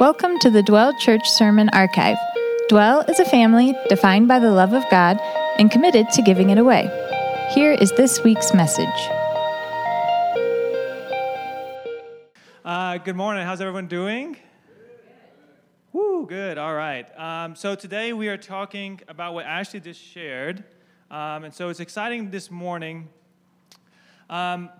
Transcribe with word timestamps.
Welcome 0.00 0.40
to 0.40 0.50
the 0.50 0.60
Dwell 0.60 0.92
Church 0.98 1.30
Sermon 1.30 1.68
Archive. 1.68 2.16
Dwell 2.68 3.02
is 3.02 3.20
a 3.20 3.24
family 3.24 3.76
defined 3.88 4.26
by 4.26 4.40
the 4.40 4.50
love 4.50 4.72
of 4.72 4.82
God 4.90 5.20
and 5.56 5.70
committed 5.70 6.10
to 6.10 6.22
giving 6.22 6.50
it 6.50 6.58
away. 6.58 6.90
Here 7.54 7.70
is 7.70 7.92
this 7.92 8.20
week's 8.24 8.52
message. 8.52 8.88
Uh, 12.64 12.98
good 13.04 13.14
morning. 13.14 13.46
How's 13.46 13.60
everyone 13.60 13.86
doing? 13.86 14.36
Woo, 15.92 16.26
good. 16.26 16.58
All 16.58 16.74
right. 16.74 17.06
Um, 17.16 17.54
so 17.54 17.76
today 17.76 18.12
we 18.12 18.26
are 18.26 18.36
talking 18.36 19.00
about 19.06 19.32
what 19.32 19.46
Ashley 19.46 19.78
just 19.78 20.02
shared. 20.02 20.64
Um, 21.08 21.44
and 21.44 21.54
so 21.54 21.68
it's 21.68 21.78
exciting 21.78 22.32
this 22.32 22.50
morning. 22.50 23.10
Um, 24.28 24.70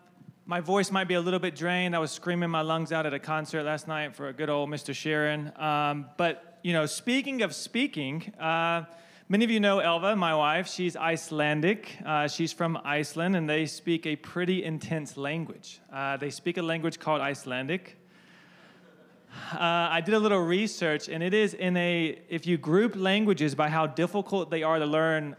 my 0.47 0.61
voice 0.61 0.91
might 0.91 1.09
be 1.09 1.15
a 1.15 1.21
little 1.21 1.41
bit 1.41 1.57
drained. 1.57 1.97
I 1.97 1.99
was 1.99 2.11
screaming 2.11 2.51
my 2.51 2.61
lungs 2.61 2.93
out 2.93 3.07
at 3.07 3.15
a 3.15 3.19
concert 3.19 3.63
last 3.63 3.89
night 3.89 4.15
for 4.15 4.29
a 4.29 4.33
good 4.33 4.51
old 4.51 4.69
Mr. 4.69 4.93
Sheeran. 4.93 5.59
Um, 5.59 6.07
but, 6.19 6.59
you 6.63 6.75
know, 6.75 6.85
speaking 6.85 7.41
of 7.41 7.55
speaking, 7.55 8.31
uh, 8.39 8.85
many 9.27 9.45
of 9.47 9.51
you 9.51 9.59
know 9.59 9.79
Elva, 9.79 10.15
my 10.17 10.35
wife. 10.35 10.69
She's 10.69 10.97
Icelandic. 10.97 11.97
Uh, 12.05 12.29
she's 12.29 12.53
from 12.53 12.79
Iceland, 12.85 13.37
and 13.37 13.49
they 13.49 13.65
speak 13.65 14.05
a 14.05 14.17
pretty 14.17 14.65
intense 14.65 15.17
language. 15.17 15.81
Uh, 15.91 16.19
they 16.19 16.31
speak 16.31 16.59
a 16.59 16.63
language 16.63 16.99
called 16.99 17.23
Icelandic. 17.23 17.97
Uh, 19.53 19.59
I 19.59 20.03
did 20.03 20.13
a 20.13 20.19
little 20.19 20.43
research, 20.43 21.09
and 21.09 21.23
it 21.23 21.33
is 21.33 21.55
in 21.55 21.75
a, 21.79 22.21
if 22.29 22.47
you 22.47 22.59
group 22.59 22.97
languages 22.97 23.55
by 23.55 23.71
how 23.71 23.87
difficult 23.87 24.51
they 24.51 24.63
are 24.63 24.79
to 24.79 24.87
learn 24.87 25.37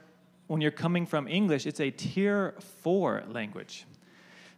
when 0.47 0.61
you're 0.61 0.71
coming 0.71 1.05
from 1.05 1.27
English, 1.27 1.67
it's 1.67 1.79
a 1.79 1.91
tier 1.91 2.55
four 2.81 3.23
language. 3.27 3.85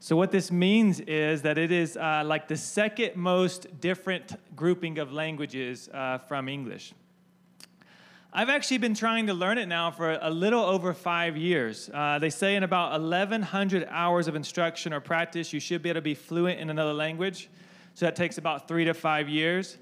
So, 0.07 0.15
what 0.15 0.31
this 0.31 0.53
means 0.53 1.01
is 1.01 1.41
that 1.41 1.57
it 1.57 1.69
is 1.69 1.97
uh, 1.97 2.23
like 2.25 2.47
the 2.47 2.55
second 2.55 3.17
most 3.17 3.81
different 3.81 4.37
grouping 4.55 4.99
of 4.99 5.11
languages 5.11 5.89
uh, 5.93 6.17
from 6.17 6.47
English. 6.47 6.93
I've 8.31 8.47
actually 8.47 8.77
been 8.77 8.93
trying 8.93 9.27
to 9.27 9.33
learn 9.33 9.57
it 9.57 9.65
now 9.65 9.91
for 9.91 10.17
a 10.21 10.29
little 10.29 10.63
over 10.63 10.93
five 10.93 11.35
years. 11.35 11.89
Uh, 11.93 12.19
they 12.19 12.29
say 12.29 12.55
in 12.55 12.63
about 12.63 12.91
1,100 13.01 13.85
hours 13.89 14.29
of 14.29 14.35
instruction 14.35 14.93
or 14.93 15.01
practice, 15.01 15.51
you 15.51 15.59
should 15.59 15.83
be 15.83 15.89
able 15.89 15.97
to 15.97 16.01
be 16.01 16.15
fluent 16.15 16.57
in 16.61 16.69
another 16.69 16.93
language. 16.93 17.49
So, 17.93 18.05
that 18.05 18.15
takes 18.15 18.37
about 18.37 18.65
three 18.65 18.85
to 18.85 18.93
five 18.93 19.27
years. 19.27 19.77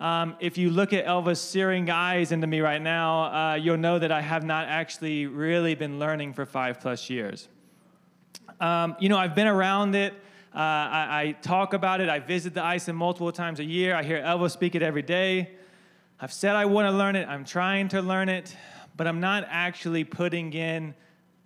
Um, 0.00 0.34
if 0.40 0.58
you 0.58 0.70
look 0.70 0.92
at 0.92 1.06
Elva's 1.06 1.40
searing 1.40 1.88
eyes 1.88 2.32
into 2.32 2.48
me 2.48 2.58
right 2.62 2.82
now, 2.82 3.52
uh, 3.52 3.54
you'll 3.54 3.76
know 3.76 4.00
that 4.00 4.10
I 4.10 4.22
have 4.22 4.42
not 4.42 4.66
actually 4.66 5.26
really 5.26 5.76
been 5.76 6.00
learning 6.00 6.32
for 6.32 6.46
five 6.46 6.80
plus 6.80 7.08
years. 7.08 7.46
Um, 8.60 8.96
you 8.98 9.08
know, 9.08 9.16
I've 9.16 9.36
been 9.36 9.46
around 9.46 9.94
it. 9.94 10.12
Uh, 10.54 10.58
I, 10.58 11.08
I, 11.10 11.32
talk 11.42 11.74
about 11.74 12.00
it. 12.00 12.08
I 12.08 12.18
visit 12.18 12.54
the 12.54 12.64
Iceland 12.64 12.98
multiple 12.98 13.30
times 13.30 13.60
a 13.60 13.64
year. 13.64 13.94
I 13.94 14.02
hear 14.02 14.16
Elva 14.16 14.50
speak 14.50 14.74
it 14.74 14.82
every 14.82 15.02
day. 15.02 15.50
I've 16.18 16.32
said 16.32 16.56
I 16.56 16.64
want 16.64 16.88
to 16.88 16.90
learn 16.90 17.14
it. 17.14 17.28
I'm 17.28 17.44
trying 17.44 17.88
to 17.88 18.02
learn 18.02 18.28
it, 18.28 18.56
but 18.96 19.06
I'm 19.06 19.20
not 19.20 19.46
actually 19.48 20.02
putting 20.02 20.52
in 20.52 20.94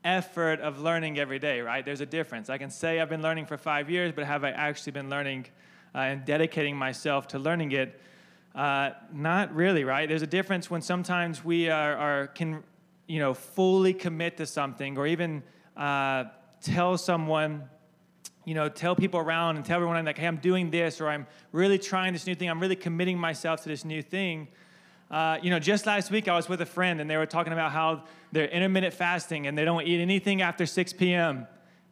effort 0.04 0.60
of 0.60 0.80
learning 0.80 1.19
every 1.19 1.38
day, 1.38 1.60
right? 1.60 1.84
There's 1.84 2.00
a 2.00 2.06
difference. 2.06 2.48
I 2.48 2.56
can 2.56 2.70
say 2.70 2.98
I've 2.98 3.10
been 3.10 3.20
learning 3.20 3.47
for 3.47 3.58
five 3.58 3.91
years, 3.91 4.12
but 4.14 4.24
have 4.24 4.44
I 4.44 4.50
actually 4.50 4.92
been 4.92 5.10
learning 5.10 5.47
uh, 5.94 5.98
and 5.98 6.24
dedicating 6.24 6.76
myself 6.76 7.28
to 7.28 7.38
learning 7.38 7.72
it? 7.72 8.00
Uh, 8.54 8.91
not 9.12 9.54
really, 9.54 9.84
right? 9.84 10.08
There's 10.08 10.22
a 10.22 10.26
difference 10.26 10.70
when 10.70 10.80
sometimes 10.80 11.44
we 11.44 11.69
are, 11.69 11.97
are 11.97 12.26
can, 12.28 12.62
you 13.06 13.19
know, 13.19 13.34
fully 13.34 13.92
commit 13.92 14.38
to 14.38 14.47
something 14.47 14.97
or 14.97 15.06
even 15.06 15.42
uh, 15.76 16.24
tell 16.62 16.96
someone, 16.96 17.64
you 18.44 18.55
know, 18.55 18.68
tell 18.68 18.94
people 18.94 19.20
around 19.20 19.56
and 19.56 19.64
tell 19.64 19.77
everyone 19.77 19.96
I'm 19.96 20.05
like, 20.05 20.18
hey, 20.18 20.27
I'm 20.27 20.36
doing 20.36 20.70
this, 20.70 21.00
or 21.00 21.08
I'm 21.08 21.27
really 21.52 21.78
trying 21.78 22.12
this 22.12 22.27
new 22.27 22.34
thing, 22.34 22.48
I'm 22.48 22.60
really 22.60 22.77
committing 22.77 23.19
myself 23.19 23.62
to 23.62 23.69
this 23.69 23.84
new 23.84 24.02
thing. 24.02 24.48
Uh, 25.10 25.38
you 25.42 25.50
know, 25.50 25.58
just 25.58 25.84
last 25.84 26.10
week 26.10 26.27
I 26.27 26.34
was 26.34 26.48
with 26.48 26.62
a 26.62 26.66
friend 26.66 26.98
and 26.98 27.10
they 27.10 27.19
were 27.19 27.27
talking 27.27 27.52
about 27.52 27.70
how 27.72 28.04
they're 28.32 28.48
intermittent 28.48 28.94
fasting 28.94 29.46
and 29.46 29.58
they 29.58 29.64
don't 29.64 29.87
eat 29.87 30.00
anything 30.00 30.41
after 30.41 30.64
6 30.64 30.92
p.m. 30.94 31.47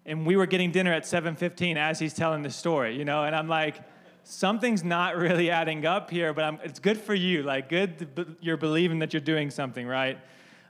And 0.06 0.25
we 0.25 0.37
were 0.37 0.47
getting 0.47 0.71
dinner 0.71 0.93
at 0.93 1.03
7:15 1.03 1.77
as 1.77 1.99
he's 1.99 2.15
telling 2.15 2.43
the 2.43 2.50
story, 2.50 2.97
you 2.97 3.05
know, 3.05 3.25
and 3.25 3.37
I'm 3.37 3.47
like, 3.47 3.77
something's 4.25 4.83
not 4.83 5.16
really 5.16 5.50
adding 5.50 5.84
up 5.84 6.11
here, 6.11 6.33
but 6.33 6.45
I'm, 6.45 6.59
it's 6.65 6.78
good 6.78 6.99
for 6.99 7.15
you. 7.15 7.43
Like, 7.43 7.69
good, 7.69 8.37
you're 8.41 8.56
believing 8.56 9.00
that 9.00 9.12
you're 9.12 9.21
doing 9.21 9.50
something, 9.50 9.87
right? 9.87 10.19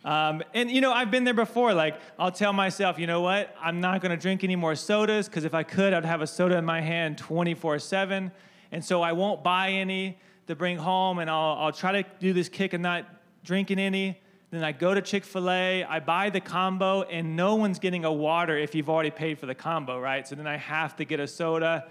Um, 0.04 0.42
and 0.54 0.70
you 0.70 0.80
know, 0.80 0.92
I've 0.92 1.10
been 1.10 1.24
there 1.24 1.34
before. 1.34 1.74
Like, 1.74 2.00
I'll 2.18 2.32
tell 2.32 2.52
myself, 2.52 2.98
you 2.98 3.06
know 3.06 3.20
what? 3.20 3.54
I'm 3.60 3.80
not 3.80 4.00
going 4.00 4.10
to 4.10 4.20
drink 4.20 4.44
any 4.44 4.56
more 4.56 4.74
sodas 4.74 5.28
because 5.28 5.44
if 5.44 5.54
I 5.54 5.62
could, 5.62 5.92
I'd 5.92 6.04
have 6.04 6.22
a 6.22 6.26
soda 6.26 6.56
in 6.56 6.64
my 6.64 6.80
hand 6.80 7.16
24/7. 7.16 8.32
And 8.72 8.84
so 8.84 9.02
I 9.02 9.12
won't 9.12 9.42
buy 9.42 9.70
any 9.70 10.18
to 10.46 10.54
bring 10.54 10.78
home, 10.78 11.18
and 11.18 11.28
I'll, 11.28 11.56
I'll 11.58 11.72
try 11.72 12.02
to 12.02 12.08
do 12.18 12.32
this 12.32 12.48
kick 12.48 12.72
of 12.72 12.80
not 12.80 13.06
drinking 13.44 13.78
any. 13.78 14.20
Then 14.50 14.64
I 14.64 14.72
go 14.72 14.92
to 14.92 15.00
Chick 15.00 15.24
Fil 15.24 15.48
A, 15.48 15.84
I 15.84 16.00
buy 16.00 16.30
the 16.30 16.40
combo, 16.40 17.02
and 17.02 17.36
no 17.36 17.54
one's 17.54 17.78
getting 17.78 18.04
a 18.04 18.12
water 18.12 18.58
if 18.58 18.74
you've 18.74 18.90
already 18.90 19.10
paid 19.10 19.38
for 19.38 19.46
the 19.46 19.54
combo, 19.54 20.00
right? 20.00 20.26
So 20.26 20.34
then 20.34 20.48
I 20.48 20.56
have 20.56 20.96
to 20.96 21.04
get 21.04 21.20
a 21.20 21.28
soda. 21.28 21.88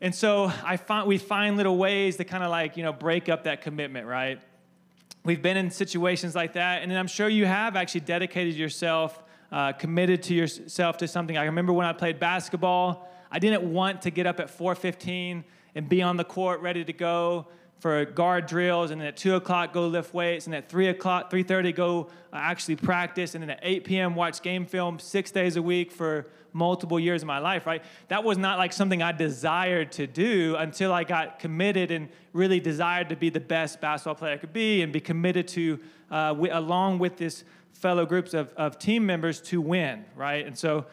And 0.00 0.14
so 0.14 0.52
I 0.64 0.76
find 0.76 1.08
we 1.08 1.18
find 1.18 1.56
little 1.56 1.76
ways 1.76 2.16
to 2.18 2.24
kind 2.24 2.44
of 2.44 2.50
like 2.50 2.76
you 2.76 2.84
know 2.84 2.92
break 2.92 3.28
up 3.28 3.44
that 3.44 3.62
commitment, 3.62 4.06
right? 4.06 4.40
We've 5.26 5.42
been 5.42 5.56
in 5.56 5.70
situations 5.70 6.34
like 6.34 6.52
that, 6.54 6.82
and 6.82 6.96
I'm 6.96 7.08
sure 7.08 7.28
you 7.28 7.46
have 7.46 7.76
actually 7.76 8.00
dedicated 8.02 8.54
yourself, 8.54 9.22
uh, 9.50 9.72
committed 9.72 10.22
to 10.24 10.34
yourself 10.34 10.96
to 10.98 11.08
something. 11.08 11.36
I 11.36 11.44
remember 11.44 11.72
when 11.72 11.86
I 11.86 11.92
played 11.92 12.18
basketball, 12.18 13.08
I 13.30 13.40
didn't 13.40 13.70
want 13.70 14.02
to 14.02 14.10
get 14.10 14.26
up 14.26 14.40
at 14.40 14.48
4:15 14.48 15.44
and 15.74 15.88
be 15.88 16.00
on 16.00 16.16
the 16.16 16.24
court 16.24 16.60
ready 16.60 16.84
to 16.84 16.92
go 16.92 17.48
for 17.78 18.04
guard 18.04 18.46
drills, 18.46 18.90
and 18.90 19.00
then 19.00 19.08
at 19.08 19.16
two 19.16 19.34
o'clock 19.34 19.72
go 19.72 19.86
lift 19.86 20.14
weights, 20.14 20.46
and 20.46 20.54
at 20.54 20.68
three 20.68 20.88
o'clock, 20.88 21.30
3:30 21.30 21.74
go 21.74 22.08
uh, 22.32 22.36
actually 22.36 22.76
practice, 22.76 23.34
and 23.34 23.42
then 23.42 23.50
at 23.50 23.60
8 23.62 23.84
p.m. 23.84 24.14
watch 24.14 24.42
game 24.42 24.66
film 24.66 24.98
six 24.98 25.30
days 25.30 25.56
a 25.56 25.62
week 25.62 25.92
for 25.92 26.26
multiple 26.52 26.98
years 26.98 27.22
of 27.22 27.26
my 27.26 27.38
life, 27.38 27.66
right? 27.66 27.84
That 28.08 28.24
was 28.24 28.38
not 28.38 28.56
like 28.56 28.72
something 28.72 29.02
I 29.02 29.12
desired 29.12 29.92
to 29.92 30.06
do 30.06 30.56
until 30.58 30.92
I 30.92 31.04
got 31.04 31.38
committed 31.38 31.90
and 31.90 32.08
really 32.32 32.60
desired 32.60 33.10
to 33.10 33.16
be 33.16 33.28
the 33.28 33.40
best 33.40 33.80
basketball 33.80 34.14
player 34.14 34.34
I 34.34 34.38
could 34.38 34.54
be 34.54 34.80
and 34.80 34.90
be 34.90 35.00
committed 35.00 35.48
to, 35.48 35.78
uh, 36.10 36.34
along 36.50 36.98
with 36.98 37.18
this 37.18 37.44
fellow 37.74 38.06
groups 38.06 38.32
of, 38.32 38.54
of 38.54 38.78
team 38.78 39.04
members 39.04 39.40
to 39.42 39.60
win, 39.60 40.06
right? 40.16 40.46
And 40.46 40.56
so 40.56 40.86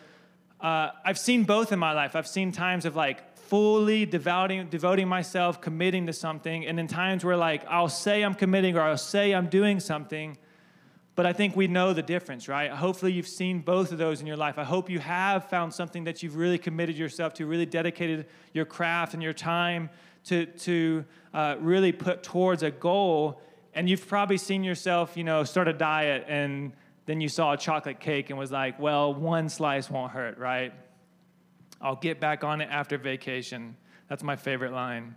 uh, 0.60 0.90
I've 1.06 1.18
seen 1.20 1.44
both 1.44 1.72
in 1.72 1.80
my 1.80 1.94
life. 1.94 2.16
I've 2.16 2.28
seen 2.28 2.52
times 2.52 2.86
of 2.86 2.98
like 2.98 3.33
fully 3.53 4.03
devoting, 4.03 4.66
devoting 4.68 5.08
myself, 5.08 5.62
committing 5.62 6.08
to 6.08 6.12
something, 6.12 6.66
and 6.66 6.80
in 6.80 6.88
times 6.88 7.24
where 7.24 7.38
like 7.38 7.64
I'll 7.68 7.88
say 7.88 8.24
I'm 8.24 8.34
committing 8.34 8.75
or 8.75 8.81
I'll 8.81 8.97
say 8.97 9.31
I'm 9.31 9.46
doing 9.46 9.80
something, 9.80 10.40
but 11.14 11.28
I 11.28 11.34
think 11.34 11.56
we 11.56 11.68
know 11.68 11.94
the 11.94 12.02
difference, 12.02 12.47
right? 12.47 12.72
Hopefully, 12.72 13.12
you've 13.12 13.28
seen 13.28 13.59
both 13.59 13.92
of 13.92 14.00
those 14.00 14.22
in 14.22 14.25
your 14.25 14.38
life. 14.38 14.58
I 14.58 14.63
hope 14.63 14.90
you 14.90 14.97
have 14.97 15.52
found 15.52 15.72
something 15.72 16.03
that 16.06 16.24
you've 16.24 16.36
really 16.36 16.58
committed 16.58 16.97
yourself 16.97 17.36
to, 17.36 17.46
really 17.46 17.68
dedicated 17.68 18.25
your 18.53 18.66
craft 18.66 19.13
and 19.13 19.22
your 19.22 19.34
time 19.34 19.92
to, 20.24 20.47
to 20.47 21.06
uh, 21.36 21.56
really 21.59 21.92
put 21.92 22.24
towards 22.24 22.63
a 22.63 22.72
goal. 22.72 23.40
And 23.75 23.88
you've 23.88 24.08
probably 24.08 24.40
seen 24.40 24.63
yourself, 24.63 25.16
you 25.16 25.24
know, 25.24 25.44
start 25.44 25.68
a 25.68 25.74
diet 25.74 26.25
and 26.28 26.74
then 27.06 27.22
you 27.22 27.30
saw 27.30 27.53
a 27.53 27.58
chocolate 27.58 28.00
cake 28.00 28.31
and 28.31 28.40
was 28.40 28.52
like, 28.52 28.80
well, 28.80 29.13
one 29.13 29.47
slice 29.47 29.92
won't 29.92 30.12
hurt, 30.12 30.40
right? 30.40 30.74
I'll 31.84 31.98
get 31.98 32.20
back 32.20 32.44
on 32.44 32.62
it 32.62 32.70
after 32.72 32.98
vacation. 32.98 33.78
That's 34.10 34.24
my 34.24 34.36
favorite 34.36 34.72
line 34.72 35.16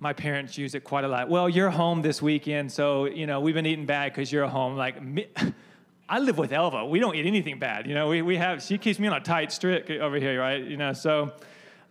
my 0.00 0.12
parents 0.12 0.56
use 0.56 0.74
it 0.74 0.84
quite 0.84 1.04
a 1.04 1.08
lot. 1.08 1.28
Well, 1.28 1.48
you're 1.48 1.70
home 1.70 2.02
this 2.02 2.22
weekend, 2.22 2.70
so 2.70 3.06
you 3.06 3.26
know 3.26 3.40
we've 3.40 3.54
been 3.54 3.66
eating 3.66 3.86
bad 3.86 4.12
because 4.12 4.30
you're 4.30 4.46
home. 4.46 4.76
Like, 4.76 5.02
me, 5.02 5.26
I 6.08 6.20
live 6.20 6.38
with 6.38 6.52
Elva. 6.52 6.86
We 6.86 7.00
don't 7.00 7.14
eat 7.16 7.26
anything 7.26 7.58
bad. 7.58 7.86
You 7.86 7.94
know, 7.94 8.08
we, 8.08 8.22
we 8.22 8.36
have 8.36 8.62
she 8.62 8.78
keeps 8.78 8.98
me 8.98 9.08
on 9.08 9.14
a 9.14 9.20
tight 9.20 9.52
strip 9.52 9.90
over 9.90 10.16
here, 10.16 10.40
right? 10.40 10.62
You 10.62 10.76
know, 10.76 10.92
so 10.92 11.32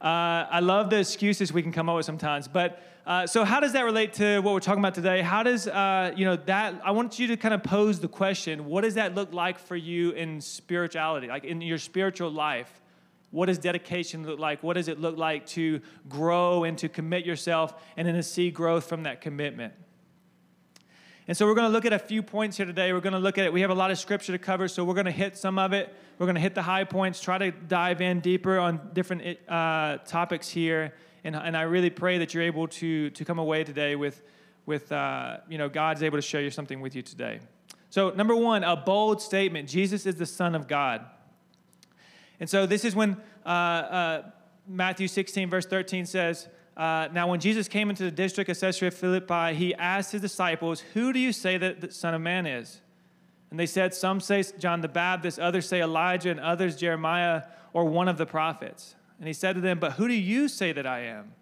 uh, 0.02 0.48
I 0.50 0.60
love 0.60 0.90
the 0.90 1.00
excuses 1.00 1.52
we 1.52 1.62
can 1.62 1.72
come 1.72 1.90
up 1.90 1.98
with 1.98 2.06
sometimes. 2.06 2.48
But 2.48 2.82
uh, 3.06 3.28
so 3.28 3.44
how 3.44 3.60
does 3.60 3.74
that 3.74 3.84
relate 3.84 4.13
to 4.13 4.40
what 4.40 4.54
we're 4.54 4.60
talking 4.60 4.81
about 4.81 4.96
today? 4.96 5.22
How 5.22 5.44
does 5.44 5.68
uh, 5.68 6.13
you 6.16 6.25
know 6.25 6.38
that? 6.38 6.81
I 6.84 6.92
want 6.92 7.19
you 7.19 7.28
to 7.28 7.38
kind 7.38 7.54
of 7.54 7.62
pose 7.62 8.00
the 8.00 8.07
question: 8.07 8.66
What 8.66 8.86
does 8.86 8.94
that 8.94 9.16
look 9.16 9.34
like 9.34 9.60
for 9.60 9.75
you 9.75 10.12
in 10.12 10.40
spirituality, 10.40 11.28
like 11.28 11.44
in 11.44 11.62
your 11.62 11.78
spiritual 11.78 12.31
life? 12.31 12.76
What 13.31 13.47
does 13.47 13.57
dedication 13.57 14.25
look 14.25 14.39
like? 14.39 14.63
What 14.63 14.74
does 14.74 14.88
it 14.88 15.00
look 15.00 15.18
like 15.18 15.45
to 15.47 15.81
grow 16.07 16.63
and 16.63 16.77
to 16.77 16.88
commit 16.88 17.25
yourself 17.25 17.74
and 17.97 18.07
then 18.07 18.15
to 18.15 18.24
see 18.24 18.51
growth 18.51 18.88
from 18.88 19.03
that 19.03 19.21
commitment? 19.21 19.74
And 21.27 21.35
so 21.35 21.45
we're 21.45 21.56
going 21.56 21.68
to 21.68 21.74
look 21.74 21.85
at 21.85 21.91
a 21.91 22.00
few 22.00 22.24
points 22.24 22.56
here 22.56 22.65
today. 22.65 22.94
We're 22.94 23.01
going 23.01 23.12
to 23.12 23.19
look 23.19 23.38
at 23.38 23.44
it. 23.44 23.51
We 23.51 23.59
have 23.59 23.69
a 23.69 23.75
lot 23.75 23.91
of 23.91 24.00
scripture 24.00 24.31
to 24.31 24.38
cover, 24.38 24.69
so 24.69 24.85
we're 24.85 24.94
going 24.94 25.07
to 25.07 25.12
hit 25.12 25.38
some 25.38 25.59
of 25.59 25.74
it. 25.74 25.94
We're 26.18 26.25
going 26.25 26.35
to 26.35 26.41
hit 26.41 26.56
the 26.56 26.62
high 26.62 26.85
points, 26.85 27.19
try 27.19 27.38
to 27.38 27.51
dive 27.51 28.00
in 28.00 28.21
deeper 28.21 28.57
on 28.59 28.91
different 28.94 29.38
uh, 29.50 29.97
topics 30.06 30.47
here. 30.47 30.94
And, 31.25 31.35
and 31.35 31.57
I 31.57 31.63
really 31.63 31.89
pray 31.89 32.19
that 32.19 32.33
you're 32.33 32.44
able 32.44 32.69
to, 32.69 33.09
to 33.09 33.25
come 33.25 33.39
away 33.39 33.65
today 33.65 33.97
with, 33.97 34.21
with 34.65 34.89
uh, 34.94 35.39
you 35.50 35.57
know, 35.57 35.68
God's 35.68 36.01
able 36.01 36.18
to 36.18 36.21
show 36.21 36.39
you 36.39 36.50
something 36.50 36.79
with 36.79 36.95
you 36.95 37.01
today. 37.01 37.41
So, 37.89 38.12
number 38.12 38.35
one, 38.35 38.63
a 38.63 38.77
bold 38.77 39.21
statement 39.21 39.68
Jesus 39.68 40.06
is 40.06 40.15
the 40.15 40.25
Son 40.25 40.56
of 40.56 40.68
God. 40.68 41.06
And 42.39 42.50
so 42.50 42.66
this 42.66 42.86
is 42.86 42.95
when 42.95 43.18
uh, 43.45 43.50
uh, 43.50 44.24
Matthew 44.68 45.07
16, 45.07 45.50
verse 45.50 45.66
13 45.66 46.06
says, 46.06 46.48
uh, 46.78 47.10
now, 47.12 47.28
when 47.28 47.39
Jesus 47.39 47.68
came 47.68 47.89
into 47.89 48.04
the 48.04 48.12
district 48.12 48.51
of 48.51 48.60
Caesarea 48.60 48.92
Philippi, 48.92 49.56
he 49.56 49.74
asked 49.74 50.12
his 50.12 50.22
disciples, 50.22 50.81
Who 50.94 51.12
do 51.12 51.18
you 51.18 51.34
say 51.34 51.57
that 51.57 51.81
the 51.81 51.92
Son 51.92 52.13
of 52.13 52.22
Man 52.22 52.45
is? 52.45 52.81
And 53.50 53.60
they 53.60 53.66
said, 53.66 53.95
Some 53.95 54.19
say 54.19 54.44
John 54.60 54.81
the 54.81 54.88
Baptist, 54.88 55.39
others 55.39 55.68
say 55.68 55.81
Elijah, 55.81 56.30
and 56.30 56.39
others 56.39 56.75
Jeremiah 56.75 57.44
or 57.74 57.86
one 57.86 58.07
of 58.07 58.19
the 58.19 58.28
prophets. 58.28 58.95
And 59.18 59.28
he 59.28 59.34
said 59.34 59.56
to 59.56 59.62
them, 59.62 59.80
But 59.80 59.94
who 59.94 60.07
do 60.07 60.13
you 60.13 60.48
say 60.48 60.72
that 60.72 60.86
I 60.86 61.00
am? 61.00 61.34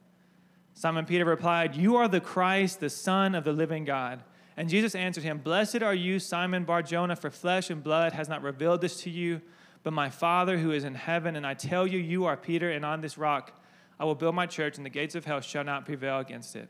Simon 0.74 1.06
Peter 1.06 1.26
replied, 1.26 1.76
You 1.76 1.98
are 1.98 2.08
the 2.08 2.22
Christ, 2.22 2.80
the 2.80 2.90
Son 2.90 3.36
of 3.36 3.44
the 3.44 3.52
living 3.52 3.84
God. 3.84 4.24
And 4.56 4.70
Jesus 4.70 4.96
answered 4.96 5.26
him, 5.26 5.40
Blessed 5.40 5.84
are 5.84 5.94
you, 5.94 6.20
Simon 6.20 6.64
Bar 6.64 6.82
Jonah, 6.82 7.18
for 7.18 7.30
flesh 7.30 7.70
and 7.70 7.84
blood 7.84 8.14
has 8.14 8.30
not 8.30 8.42
revealed 8.42 8.80
this 8.80 9.02
to 9.02 9.10
you, 9.10 9.42
but 9.86 9.94
my 9.94 10.10
Father 10.10 10.58
who 10.58 10.72
is 10.72 10.84
in 10.84 10.96
heaven. 10.96 11.36
And 11.36 11.46
I 11.46 11.54
tell 11.54 11.86
you, 11.86 12.00
you 12.00 12.26
are 12.26 12.36
Peter, 12.36 12.72
and 12.72 12.84
on 12.84 13.02
this 13.02 13.20
rock, 13.20 13.54
I 14.00 14.06
will 14.06 14.16
build 14.16 14.34
my 14.34 14.48
church, 14.48 14.78
and 14.78 14.86
the 14.86 14.90
gates 14.90 15.14
of 15.14 15.26
hell 15.26 15.42
shall 15.42 15.64
not 15.64 15.86
prevail 15.86 16.18
against 16.18 16.56
it. 16.56 16.70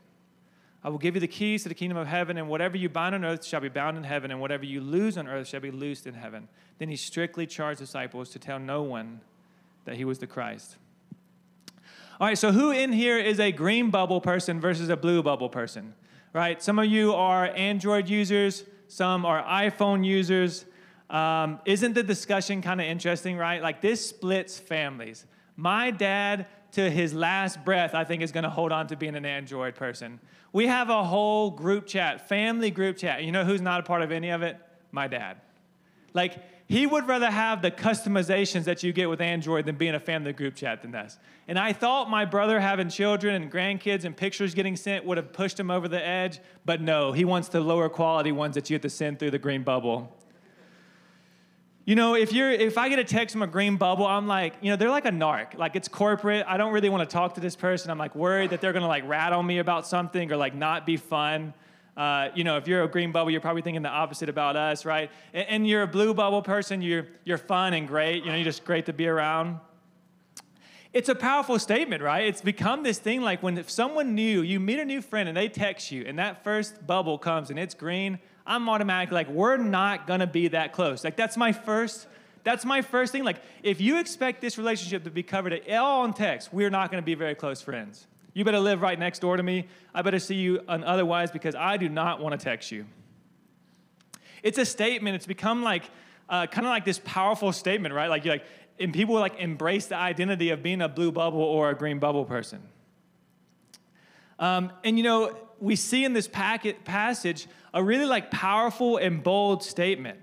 I 0.84 0.90
will 0.90 0.98
give 0.98 1.14
you 1.14 1.20
the 1.22 1.26
keys 1.26 1.62
to 1.62 1.70
the 1.70 1.74
kingdom 1.74 1.96
of 1.96 2.06
heaven, 2.06 2.36
and 2.36 2.46
whatever 2.46 2.76
you 2.76 2.90
bind 2.90 3.14
on 3.14 3.24
earth 3.24 3.42
shall 3.42 3.62
be 3.62 3.70
bound 3.70 3.96
in 3.96 4.04
heaven, 4.04 4.30
and 4.30 4.38
whatever 4.38 4.66
you 4.66 4.82
loose 4.82 5.16
on 5.16 5.28
earth 5.28 5.48
shall 5.48 5.60
be 5.60 5.70
loosed 5.70 6.06
in 6.06 6.12
heaven. 6.12 6.46
Then 6.78 6.90
he 6.90 6.96
strictly 6.96 7.46
charged 7.46 7.80
disciples 7.80 8.28
to 8.30 8.38
tell 8.38 8.58
no 8.58 8.82
one 8.82 9.22
that 9.86 9.96
he 9.96 10.04
was 10.04 10.18
the 10.18 10.26
Christ. 10.26 10.76
All 12.20 12.26
right, 12.26 12.36
so 12.36 12.52
who 12.52 12.70
in 12.70 12.92
here 12.92 13.18
is 13.18 13.40
a 13.40 13.50
green 13.50 13.90
bubble 13.90 14.20
person 14.20 14.60
versus 14.60 14.90
a 14.90 14.96
blue 14.96 15.22
bubble 15.22 15.48
person? 15.48 15.94
Right? 16.34 16.62
Some 16.62 16.78
of 16.78 16.84
you 16.84 17.14
are 17.14 17.46
Android 17.46 18.10
users, 18.10 18.64
some 18.88 19.24
are 19.24 19.42
iPhone 19.42 20.04
users. 20.04 20.66
Um, 21.08 21.60
isn't 21.64 21.94
the 21.94 22.02
discussion 22.02 22.62
kind 22.62 22.80
of 22.80 22.86
interesting, 22.86 23.36
right? 23.36 23.62
Like 23.62 23.80
this 23.80 24.06
splits 24.08 24.58
families. 24.58 25.24
My 25.56 25.90
dad 25.90 26.46
to 26.72 26.90
his 26.90 27.14
last 27.14 27.64
breath, 27.64 27.94
I 27.94 28.04
think, 28.04 28.22
is 28.22 28.32
going 28.32 28.44
to 28.44 28.50
hold 28.50 28.72
on 28.72 28.88
to 28.88 28.96
being 28.96 29.14
an 29.14 29.24
Android 29.24 29.76
person. 29.76 30.20
We 30.52 30.66
have 30.66 30.90
a 30.90 31.04
whole 31.04 31.50
group 31.50 31.86
chat, 31.86 32.28
family 32.28 32.70
group 32.70 32.96
chat. 32.98 33.22
You 33.22 33.32
know 33.32 33.44
who's 33.44 33.62
not 33.62 33.80
a 33.80 33.82
part 33.82 34.02
of 34.02 34.12
any 34.12 34.30
of 34.30 34.42
it? 34.42 34.58
My 34.90 35.08
dad. 35.08 35.38
Like, 36.12 36.36
he 36.68 36.84
would 36.86 37.06
rather 37.06 37.30
have 37.30 37.62
the 37.62 37.70
customizations 37.70 38.64
that 38.64 38.82
you 38.82 38.92
get 38.92 39.08
with 39.08 39.20
Android 39.20 39.66
than 39.66 39.76
being 39.76 39.94
a 39.94 40.00
family 40.00 40.32
group 40.32 40.56
chat 40.56 40.82
than 40.82 40.90
this. 40.90 41.16
And 41.46 41.58
I 41.58 41.72
thought 41.72 42.10
my 42.10 42.24
brother 42.24 42.58
having 42.58 42.88
children 42.88 43.40
and 43.40 43.52
grandkids 43.52 44.04
and 44.04 44.16
pictures 44.16 44.52
getting 44.52 44.74
sent 44.74 45.04
would 45.04 45.16
have 45.16 45.32
pushed 45.32 45.60
him 45.60 45.70
over 45.70 45.86
the 45.86 46.04
edge, 46.04 46.40
but 46.64 46.80
no, 46.80 47.12
he 47.12 47.24
wants 47.24 47.48
the 47.48 47.60
lower 47.60 47.88
quality 47.88 48.32
ones 48.32 48.56
that 48.56 48.68
you 48.68 48.74
have 48.74 48.82
to 48.82 48.90
send 48.90 49.20
through 49.20 49.30
the 49.30 49.38
green 49.38 49.62
bubble. 49.62 50.12
You 51.86 51.94
know, 51.94 52.16
if 52.16 52.32
you're 52.32 52.50
if 52.50 52.78
I 52.78 52.88
get 52.88 52.98
a 52.98 53.04
text 53.04 53.32
from 53.32 53.42
a 53.42 53.46
green 53.46 53.76
bubble, 53.76 54.08
I'm 54.08 54.26
like, 54.26 54.54
you 54.60 54.70
know, 54.70 54.76
they're 54.76 54.90
like 54.90 55.04
a 55.04 55.10
narc. 55.10 55.56
Like 55.56 55.76
it's 55.76 55.86
corporate. 55.86 56.44
I 56.48 56.56
don't 56.56 56.72
really 56.72 56.88
want 56.88 57.08
to 57.08 57.14
talk 57.14 57.36
to 57.36 57.40
this 57.40 57.54
person. 57.54 57.92
I'm 57.92 57.98
like 57.98 58.16
worried 58.16 58.50
that 58.50 58.60
they're 58.60 58.72
gonna 58.72 58.88
like 58.88 59.06
rat 59.06 59.32
on 59.32 59.46
me 59.46 59.58
about 59.58 59.86
something 59.86 60.32
or 60.32 60.36
like 60.36 60.52
not 60.52 60.84
be 60.84 60.96
fun. 60.96 61.54
Uh, 61.96 62.30
you 62.34 62.42
know, 62.42 62.56
if 62.56 62.66
you're 62.66 62.82
a 62.82 62.88
green 62.88 63.12
bubble, 63.12 63.30
you're 63.30 63.40
probably 63.40 63.62
thinking 63.62 63.82
the 63.82 63.88
opposite 63.88 64.28
about 64.28 64.56
us, 64.56 64.84
right? 64.84 65.12
And, 65.32 65.48
and 65.48 65.68
you're 65.68 65.82
a 65.82 65.86
blue 65.86 66.12
bubble 66.12 66.42
person, 66.42 66.82
you're 66.82 67.06
you're 67.22 67.38
fun 67.38 67.72
and 67.72 67.86
great. 67.86 68.24
You 68.24 68.30
know, 68.30 68.34
you're 68.34 68.44
just 68.44 68.64
great 68.64 68.86
to 68.86 68.92
be 68.92 69.06
around. 69.06 69.60
It's 70.92 71.08
a 71.08 71.14
powerful 71.14 71.56
statement, 71.60 72.02
right? 72.02 72.26
It's 72.26 72.42
become 72.42 72.82
this 72.82 72.98
thing 72.98 73.20
like 73.20 73.44
when 73.44 73.56
if 73.58 73.70
someone 73.70 74.16
new, 74.16 74.42
you 74.42 74.58
meet 74.58 74.80
a 74.80 74.84
new 74.84 75.00
friend 75.00 75.28
and 75.28 75.38
they 75.38 75.48
text 75.48 75.92
you, 75.92 76.04
and 76.04 76.18
that 76.18 76.42
first 76.42 76.84
bubble 76.84 77.16
comes 77.16 77.48
and 77.48 77.60
it's 77.60 77.74
green, 77.74 78.18
I'm 78.46 78.68
automatically 78.68 79.14
like, 79.14 79.28
we're 79.28 79.56
not 79.56 80.06
gonna 80.06 80.26
be 80.26 80.48
that 80.48 80.72
close. 80.72 81.04
Like 81.04 81.16
that's 81.16 81.36
my 81.36 81.52
first, 81.52 82.06
that's 82.44 82.64
my 82.64 82.82
first 82.82 83.12
thing. 83.12 83.24
Like, 83.24 83.40
if 83.62 83.80
you 83.80 83.98
expect 83.98 84.40
this 84.40 84.56
relationship 84.58 85.04
to 85.04 85.10
be 85.10 85.22
covered 85.22 85.52
at 85.52 85.68
all 85.70 86.04
in 86.04 86.12
text, 86.12 86.52
we're 86.52 86.70
not 86.70 86.90
gonna 86.90 87.02
be 87.02 87.14
very 87.14 87.34
close 87.34 87.60
friends. 87.60 88.06
You 88.36 88.44
better 88.44 88.60
live 88.60 88.82
right 88.82 88.98
next 88.98 89.20
door 89.20 89.38
to 89.38 89.42
me. 89.42 89.66
I 89.94 90.02
better 90.02 90.18
see 90.18 90.34
you 90.34 90.60
otherwise 90.68 91.30
because 91.30 91.54
I 91.54 91.78
do 91.78 91.88
not 91.88 92.20
want 92.20 92.38
to 92.38 92.44
text 92.44 92.70
you. 92.70 92.84
It's 94.42 94.58
a 94.58 94.66
statement. 94.66 95.16
It's 95.16 95.24
become 95.24 95.62
like 95.62 95.84
uh, 96.28 96.46
kind 96.46 96.66
of 96.66 96.70
like 96.70 96.84
this 96.84 97.00
powerful 97.02 97.50
statement, 97.50 97.94
right? 97.94 98.08
Like 98.08 98.26
you're 98.26 98.34
like, 98.34 98.44
and 98.78 98.92
people 98.92 99.14
like 99.14 99.38
embrace 99.38 99.86
the 99.86 99.96
identity 99.96 100.50
of 100.50 100.62
being 100.62 100.82
a 100.82 100.88
blue 100.88 101.10
bubble 101.10 101.40
or 101.40 101.70
a 101.70 101.74
green 101.74 101.98
bubble 101.98 102.26
person. 102.26 102.62
Um, 104.38 104.70
and 104.84 104.98
you 104.98 105.02
know, 105.02 105.34
we 105.60 105.76
see 105.76 106.04
in 106.04 106.12
this 106.12 106.28
packet, 106.28 106.84
passage 106.84 107.46
a 107.72 107.82
really 107.82 108.06
like 108.06 108.30
powerful 108.30 108.96
and 108.96 109.22
bold 109.22 109.62
statement. 109.62 110.18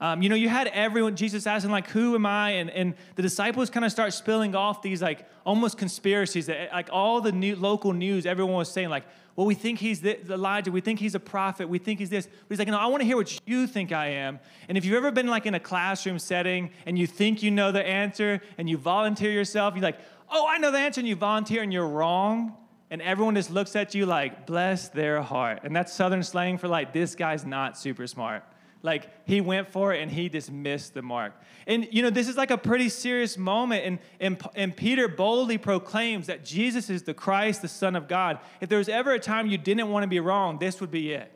Um, 0.00 0.22
you 0.22 0.28
know, 0.28 0.36
you 0.36 0.48
had 0.48 0.68
everyone, 0.68 1.16
Jesus 1.16 1.46
asking, 1.46 1.72
like, 1.72 1.88
who 1.88 2.14
am 2.14 2.24
I? 2.24 2.50
And, 2.50 2.70
and 2.70 2.94
the 3.16 3.22
disciples 3.22 3.68
kind 3.68 3.84
of 3.84 3.90
start 3.90 4.12
spilling 4.12 4.54
off 4.54 4.80
these, 4.80 5.02
like, 5.02 5.28
almost 5.44 5.76
conspiracies 5.76 6.46
that, 6.46 6.70
like, 6.72 6.88
all 6.92 7.20
the 7.20 7.32
new, 7.32 7.56
local 7.56 7.92
news, 7.92 8.24
everyone 8.24 8.54
was 8.54 8.70
saying, 8.70 8.90
like, 8.90 9.02
well, 9.34 9.44
we 9.44 9.56
think 9.56 9.80
he's 9.80 10.00
the, 10.00 10.20
Elijah, 10.32 10.70
we 10.70 10.80
think 10.80 11.00
he's 11.00 11.16
a 11.16 11.20
prophet, 11.20 11.68
we 11.68 11.78
think 11.78 11.98
he's 11.98 12.10
this. 12.10 12.26
But 12.26 12.34
he's 12.48 12.60
like, 12.60 12.68
no, 12.68 12.78
I 12.78 12.86
want 12.86 13.00
to 13.00 13.06
hear 13.06 13.16
what 13.16 13.40
you 13.44 13.66
think 13.66 13.90
I 13.90 14.08
am. 14.10 14.38
And 14.68 14.78
if 14.78 14.84
you've 14.84 14.94
ever 14.94 15.10
been, 15.10 15.26
like, 15.26 15.46
in 15.46 15.54
a 15.54 15.60
classroom 15.60 16.20
setting 16.20 16.70
and 16.86 16.96
you 16.96 17.08
think 17.08 17.42
you 17.42 17.50
know 17.50 17.72
the 17.72 17.84
answer 17.84 18.40
and 18.56 18.70
you 18.70 18.78
volunteer 18.78 19.32
yourself, 19.32 19.74
you're 19.74 19.82
like, 19.82 19.98
oh, 20.30 20.46
I 20.48 20.58
know 20.58 20.70
the 20.70 20.78
answer, 20.78 21.00
and 21.00 21.08
you 21.08 21.16
volunteer 21.16 21.62
and 21.62 21.72
you're 21.72 21.88
wrong 21.88 22.56
and 22.90 23.02
everyone 23.02 23.34
just 23.34 23.50
looks 23.50 23.76
at 23.76 23.94
you 23.94 24.06
like, 24.06 24.46
bless 24.46 24.88
their 24.88 25.20
heart. 25.20 25.60
And 25.64 25.76
that's 25.76 25.92
Southern 25.92 26.22
slang 26.22 26.58
for 26.58 26.68
like, 26.68 26.92
this 26.92 27.14
guy's 27.14 27.44
not 27.44 27.76
super 27.76 28.06
smart. 28.06 28.44
Like, 28.82 29.10
he 29.26 29.40
went 29.40 29.70
for 29.72 29.92
it 29.92 30.00
and 30.00 30.10
he 30.10 30.28
just 30.28 30.50
missed 30.50 30.94
the 30.94 31.02
mark. 31.02 31.32
And, 31.66 31.88
you 31.90 32.00
know, 32.02 32.10
this 32.10 32.28
is 32.28 32.36
like 32.36 32.50
a 32.50 32.56
pretty 32.56 32.88
serious 32.88 33.36
moment. 33.36 33.84
And, 33.84 33.98
and, 34.20 34.42
and 34.54 34.76
Peter 34.76 35.08
boldly 35.08 35.58
proclaims 35.58 36.28
that 36.28 36.44
Jesus 36.44 36.88
is 36.88 37.02
the 37.02 37.14
Christ, 37.14 37.60
the 37.60 37.68
Son 37.68 37.96
of 37.96 38.08
God. 38.08 38.38
If 38.60 38.68
there 38.68 38.78
was 38.78 38.88
ever 38.88 39.12
a 39.12 39.18
time 39.18 39.48
you 39.48 39.58
didn't 39.58 39.90
want 39.90 40.04
to 40.04 40.08
be 40.08 40.20
wrong, 40.20 40.58
this 40.58 40.80
would 40.80 40.90
be 40.90 41.12
it. 41.12 41.32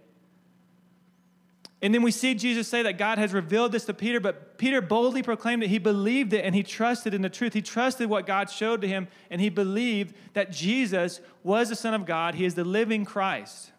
And 1.82 1.92
then 1.92 2.02
we 2.02 2.12
see 2.12 2.34
Jesus 2.36 2.68
say 2.68 2.82
that 2.82 2.96
God 2.96 3.18
has 3.18 3.34
revealed 3.34 3.72
this 3.72 3.86
to 3.86 3.94
Peter, 3.94 4.20
but 4.20 4.56
Peter 4.56 4.80
boldly 4.80 5.20
proclaimed 5.20 5.64
it. 5.64 5.68
He 5.68 5.78
believed 5.78 6.32
it 6.32 6.44
and 6.44 6.54
he 6.54 6.62
trusted 6.62 7.12
in 7.12 7.22
the 7.22 7.28
truth. 7.28 7.54
He 7.54 7.60
trusted 7.60 8.08
what 8.08 8.24
God 8.24 8.48
showed 8.48 8.80
to 8.82 8.88
him, 8.88 9.08
and 9.30 9.40
he 9.40 9.48
believed 9.48 10.14
that 10.34 10.52
Jesus 10.52 11.20
was 11.42 11.70
the 11.70 11.74
Son 11.74 11.92
of 11.92 12.06
God. 12.06 12.36
He 12.36 12.44
is 12.44 12.54
the 12.54 12.64
living 12.64 13.04
Christ. 13.04 13.72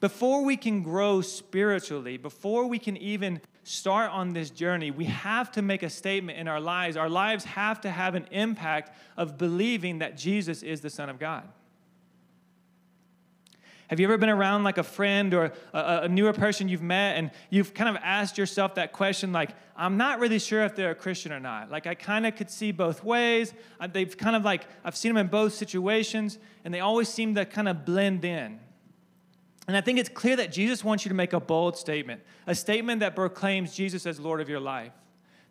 Before 0.00 0.44
we 0.44 0.56
can 0.56 0.82
grow 0.82 1.20
spiritually, 1.20 2.16
before 2.16 2.66
we 2.66 2.78
can 2.78 2.96
even 2.96 3.42
start 3.62 4.10
on 4.10 4.32
this 4.32 4.48
journey, 4.50 4.90
we 4.90 5.04
have 5.04 5.52
to 5.52 5.62
make 5.62 5.82
a 5.82 5.90
statement 5.90 6.38
in 6.38 6.48
our 6.48 6.60
lives. 6.60 6.96
Our 6.96 7.08
lives 7.08 7.44
have 7.44 7.82
to 7.82 7.90
have 7.90 8.14
an 8.14 8.26
impact 8.30 8.96
of 9.16 9.36
believing 9.36 9.98
that 9.98 10.16
Jesus 10.16 10.62
is 10.62 10.80
the 10.80 10.90
Son 10.90 11.10
of 11.10 11.18
God. 11.18 11.44
Have 13.88 14.00
you 14.00 14.06
ever 14.06 14.16
been 14.16 14.30
around 14.30 14.64
like 14.64 14.78
a 14.78 14.82
friend 14.82 15.34
or 15.34 15.52
a, 15.72 16.00
a, 16.04 16.08
newer 16.08 16.32
person 16.32 16.68
you've 16.68 16.82
met 16.82 17.16
and 17.16 17.30
you've 17.50 17.74
kind 17.74 17.94
of 17.94 18.02
asked 18.02 18.38
yourself 18.38 18.76
that 18.76 18.92
question, 18.92 19.32
like, 19.32 19.50
I'm 19.76 19.96
not 19.96 20.20
really 20.20 20.38
sure 20.38 20.64
if 20.64 20.74
they're 20.74 20.92
a 20.92 20.94
Christian 20.94 21.32
or 21.32 21.40
not? 21.40 21.70
Like, 21.70 21.86
I 21.86 21.94
kind 21.94 22.26
of 22.26 22.34
could 22.34 22.50
see 22.50 22.72
both 22.72 23.04
ways. 23.04 23.52
They've 23.92 24.16
kind 24.16 24.36
of 24.36 24.44
like, 24.44 24.66
I've 24.84 24.96
seen 24.96 25.10
them 25.10 25.18
in 25.18 25.26
both 25.26 25.52
situations, 25.52 26.38
and 26.64 26.72
they 26.72 26.80
always 26.80 27.08
seem 27.08 27.34
to 27.34 27.44
kind 27.44 27.68
of 27.68 27.84
blend 27.84 28.24
in. 28.24 28.58
And 29.66 29.76
I 29.76 29.80
think 29.80 29.98
it's 29.98 30.08
clear 30.08 30.36
that 30.36 30.52
Jesus 30.52 30.82
wants 30.82 31.04
you 31.04 31.10
to 31.10 31.14
make 31.14 31.32
a 31.32 31.40
bold 31.40 31.76
statement, 31.76 32.22
a 32.46 32.54
statement 32.54 33.00
that 33.00 33.14
proclaims 33.14 33.74
Jesus 33.74 34.06
as 34.06 34.18
Lord 34.18 34.40
of 34.40 34.48
your 34.48 34.60
life. 34.60 34.92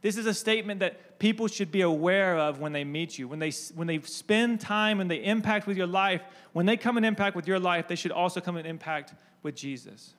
This 0.04 0.18
is 0.18 0.26
a 0.26 0.34
statement 0.34 0.82
that 0.82 1.18
people 1.18 1.48
should 1.48 1.72
be 1.72 1.80
aware 1.80 2.38
of 2.38 2.60
when 2.60 2.74
they 2.74 2.84
meet 2.84 3.18
you. 3.18 3.30
When 3.30 3.40
they, 3.40 3.52
when 3.74 3.88
they 3.88 4.02
spend 4.02 4.60
time 4.60 5.00
and 5.00 5.10
they 5.10 5.24
impact 5.24 5.66
with 5.66 5.78
your 5.78 5.88
life, 5.88 6.22
when 6.52 6.66
they 6.66 6.76
come 6.76 6.98
and 6.98 7.06
impact 7.06 7.38
with 7.38 7.48
your 7.48 7.58
life, 7.58 7.88
they 7.88 7.96
should 7.96 8.12
also 8.12 8.42
come 8.42 8.58
and 8.58 8.68
impact 8.68 9.14
with 9.44 9.56
Jesus. 9.56 10.14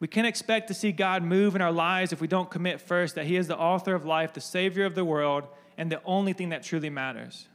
We 0.00 0.08
can't 0.08 0.26
expect 0.26 0.68
to 0.68 0.74
see 0.74 0.90
God 0.90 1.22
move 1.22 1.54
in 1.54 1.60
our 1.60 1.70
lives 1.70 2.14
if 2.14 2.20
we 2.22 2.28
don't 2.28 2.50
commit 2.50 2.80
first 2.80 3.16
that 3.16 3.26
He 3.26 3.36
is 3.36 3.46
the 3.46 3.58
author 3.58 3.94
of 3.94 4.06
life, 4.06 4.32
the 4.32 4.40
Savior 4.40 4.86
of 4.86 4.94
the 4.94 5.04
world, 5.04 5.44
and 5.76 5.92
the 5.92 6.00
only 6.06 6.32
thing 6.32 6.48
that 6.48 6.62
truly 6.62 6.88
matters. 6.88 7.46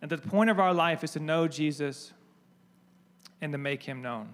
And 0.00 0.10
the 0.10 0.16
point 0.16 0.48
of 0.48 0.58
our 0.58 0.72
life 0.72 1.04
is 1.04 1.10
to 1.12 1.20
know 1.20 1.48
Jesus 1.48 2.14
and 3.42 3.52
to 3.52 3.58
make 3.58 3.82
Him 3.82 4.00
known. 4.00 4.30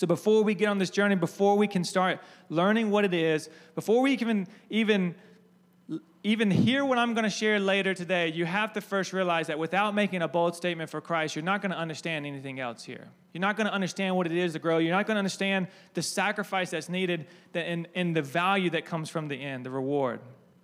So 0.00 0.06
before 0.06 0.42
we 0.42 0.54
get 0.54 0.68
on 0.68 0.78
this 0.78 0.88
journey, 0.88 1.14
before 1.14 1.58
we 1.58 1.68
can 1.68 1.84
start 1.84 2.20
learning 2.48 2.90
what 2.90 3.04
it 3.04 3.12
is, 3.12 3.50
before 3.74 4.00
we 4.00 4.16
can 4.16 4.48
even 4.70 5.14
even 6.22 6.50
hear 6.50 6.86
what 6.86 6.96
I'm 6.96 7.12
going 7.12 7.24
to 7.24 7.30
share 7.30 7.60
later 7.60 7.92
today, 7.92 8.28
you 8.28 8.46
have 8.46 8.72
to 8.74 8.80
first 8.80 9.12
realize 9.12 9.48
that 9.48 9.58
without 9.58 9.94
making 9.94 10.22
a 10.22 10.28
bold 10.28 10.56
statement 10.56 10.88
for 10.88 11.02
Christ, 11.02 11.36
you're 11.36 11.44
not 11.44 11.60
going 11.60 11.72
to 11.72 11.76
understand 11.76 12.24
anything 12.24 12.60
else 12.60 12.82
here. 12.82 13.08
You're 13.34 13.42
not 13.42 13.58
going 13.58 13.66
to 13.66 13.74
understand 13.74 14.16
what 14.16 14.24
it 14.24 14.32
is 14.32 14.54
to 14.54 14.58
grow. 14.58 14.78
You're 14.78 14.96
not 14.96 15.06
going 15.06 15.16
to 15.16 15.18
understand 15.18 15.66
the 15.92 16.00
sacrifice 16.00 16.70
that's 16.70 16.88
needed 16.88 17.26
and, 17.52 17.86
and 17.94 18.16
the 18.16 18.22
value 18.22 18.70
that 18.70 18.86
comes 18.86 19.10
from 19.10 19.28
the 19.28 19.36
end, 19.36 19.66
the 19.66 19.70
reward. 19.70 20.20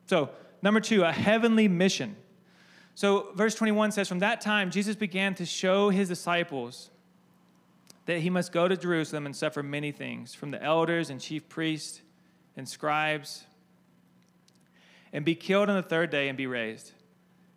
So, 0.07 0.31
number 0.63 0.81
two, 0.81 1.05
a 1.05 1.13
heavenly 1.13 1.69
mission. 1.69 2.17
So, 2.95 3.33
verse 3.35 3.55
21 3.55 3.93
says, 3.93 4.09
From 4.09 4.21
that 4.21 4.41
time, 4.41 4.71
Jesus 4.71 4.97
began 4.97 5.35
to 5.35 5.45
show 5.45 5.91
his 5.91 6.09
disciples 6.09 6.91
that 8.07 8.21
he 8.21 8.31
must 8.31 8.53
go 8.53 8.67
to 8.67 8.77
Jerusalem 8.77 9.27
and 9.27 9.37
suffer 9.37 9.63
many 9.63 9.93
things 9.93 10.35
from 10.35 10.51
the 10.51 10.63
elders 10.63 11.11
and 11.11 11.21
chief 11.21 11.49
priests 11.49 12.01
and 12.57 12.69
scribes 12.69 13.45
and 15.13 15.25
be 15.25 15.35
killed 15.35 15.69
on 15.69 15.77
the 15.77 15.83
third 15.83 16.11
day 16.11 16.29
and 16.29 16.37
be 16.37 16.47
raised. 16.47 16.93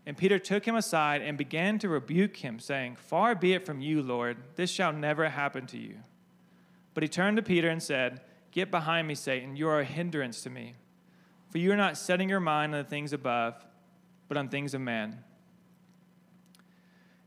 And 0.06 0.18
Peter 0.18 0.40
took 0.40 0.66
him 0.66 0.76
aside 0.76 1.22
and 1.22 1.38
began 1.38 1.78
to 1.80 1.90
rebuke 1.90 2.38
him, 2.38 2.60
saying, 2.60 2.96
Far 2.96 3.36
be 3.36 3.54
it 3.54 3.66
from 3.66 3.80
you, 3.80 4.02
Lord, 4.02 4.38
this 4.56 4.72
shall 4.72 4.92
never 4.92 5.30
happen 5.30 5.68
to 5.68 5.78
you. 5.78 5.98
But 6.94 7.04
he 7.04 7.10
turned 7.10 7.38
to 7.38 7.44
Peter 7.44 7.70
and 7.70 7.82
said, 7.82 8.22
Get 8.52 8.72
behind 8.72 9.08
me, 9.08 9.14
Satan, 9.14 9.56
you 9.56 9.68
are 9.68 9.82
a 9.82 9.86
hindrance 9.86 10.42
to 10.44 10.50
me. 10.50 10.76
For 11.50 11.60
you 11.60 11.72
are 11.72 11.78
not 11.78 11.98
setting 11.98 12.30
your 12.30 12.40
mind 12.40 12.74
on 12.74 12.84
the 12.84 12.90
things 12.90 13.14
above, 13.14 13.64
but 14.28 14.38
on 14.38 14.50
things 14.50 14.74
of 14.74 14.82
man. 14.82 15.24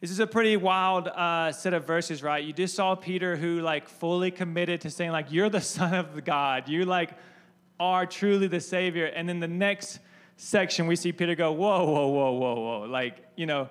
This 0.03 0.11
is 0.11 0.21
a 0.21 0.27
pretty 0.27 0.59
wild 0.59 1.09
uh, 1.09 1.53
set 1.53 1.73
of 1.73 1.87
verses, 1.87 2.23
right? 2.23 2.45
You 2.45 2.53
just 2.53 2.75
saw 2.75 2.95
Peter 2.95 3.37
who 3.37 3.61
like 3.61 3.89
fully 3.89 4.31
committed 4.31 4.83
to 4.83 4.91
saying 4.91 5.13
like, 5.13 5.33
"You're 5.33 5.49
the 5.49 5.61
Son 5.63 5.95
of 5.95 6.23
God. 6.25 6.69
You 6.69 6.85
like 6.85 7.13
are 7.81 8.05
truly 8.05 8.49
the 8.49 8.61
Savior." 8.61 9.07
And 9.07 9.27
then 9.27 9.41
the 9.41 9.49
next 9.49 10.01
section, 10.37 10.87
we 10.87 10.97
see 10.97 11.13
Peter 11.13 11.35
go, 11.35 11.53
whoa, 11.53 11.85
whoa, 11.85 12.09
whoa, 12.09 12.33
whoa, 12.33 12.55
whoa. 12.55 12.87
Like, 12.89 13.25
you 13.37 13.47
know, 13.47 13.69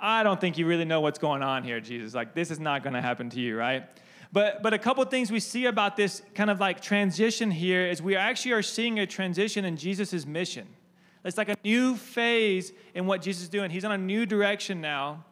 I 0.00 0.22
don't 0.22 0.40
think 0.40 0.58
you 0.58 0.66
really 0.66 0.84
know 0.84 1.00
what's 1.00 1.18
going 1.18 1.42
on 1.42 1.64
here, 1.64 1.80
Jesus. 1.80 2.14
Like, 2.14 2.34
this 2.34 2.50
is 2.50 2.58
not 2.58 2.82
going 2.82 2.94
to 2.94 3.02
happen 3.02 3.30
to 3.30 3.40
you, 3.40 3.56
right? 3.56 3.84
But, 4.32 4.62
but 4.62 4.74
a 4.74 4.78
couple 4.78 5.04
things 5.04 5.30
we 5.30 5.40
see 5.40 5.66
about 5.66 5.96
this 5.96 6.22
kind 6.34 6.50
of 6.50 6.60
like 6.60 6.80
transition 6.80 7.50
here 7.50 7.86
is 7.86 8.02
we 8.02 8.16
actually 8.16 8.52
are 8.52 8.62
seeing 8.62 8.98
a 8.98 9.06
transition 9.06 9.64
in 9.64 9.76
Jesus' 9.76 10.26
mission. 10.26 10.66
It's 11.24 11.36
like 11.36 11.48
a 11.48 11.56
new 11.64 11.96
phase 11.96 12.72
in 12.94 13.06
what 13.06 13.22
Jesus 13.22 13.44
is 13.44 13.48
doing. 13.48 13.70
He's 13.70 13.84
on 13.84 13.92
a 13.92 13.98
new 13.98 14.24
direction 14.24 14.80
now. 14.80 15.24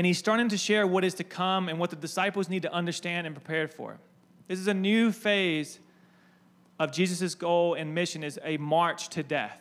And 0.00 0.06
he's 0.06 0.16
starting 0.16 0.48
to 0.48 0.56
share 0.56 0.86
what 0.86 1.04
is 1.04 1.12
to 1.16 1.24
come 1.24 1.68
and 1.68 1.78
what 1.78 1.90
the 1.90 1.96
disciples 1.96 2.48
need 2.48 2.62
to 2.62 2.72
understand 2.72 3.26
and 3.26 3.36
prepare 3.36 3.68
for. 3.68 3.98
This 4.48 4.58
is 4.58 4.66
a 4.66 4.72
new 4.72 5.12
phase 5.12 5.78
of 6.78 6.90
Jesus' 6.90 7.34
goal 7.34 7.74
and 7.74 7.94
mission 7.94 8.24
is 8.24 8.40
a 8.42 8.56
march 8.56 9.10
to 9.10 9.22
death. 9.22 9.60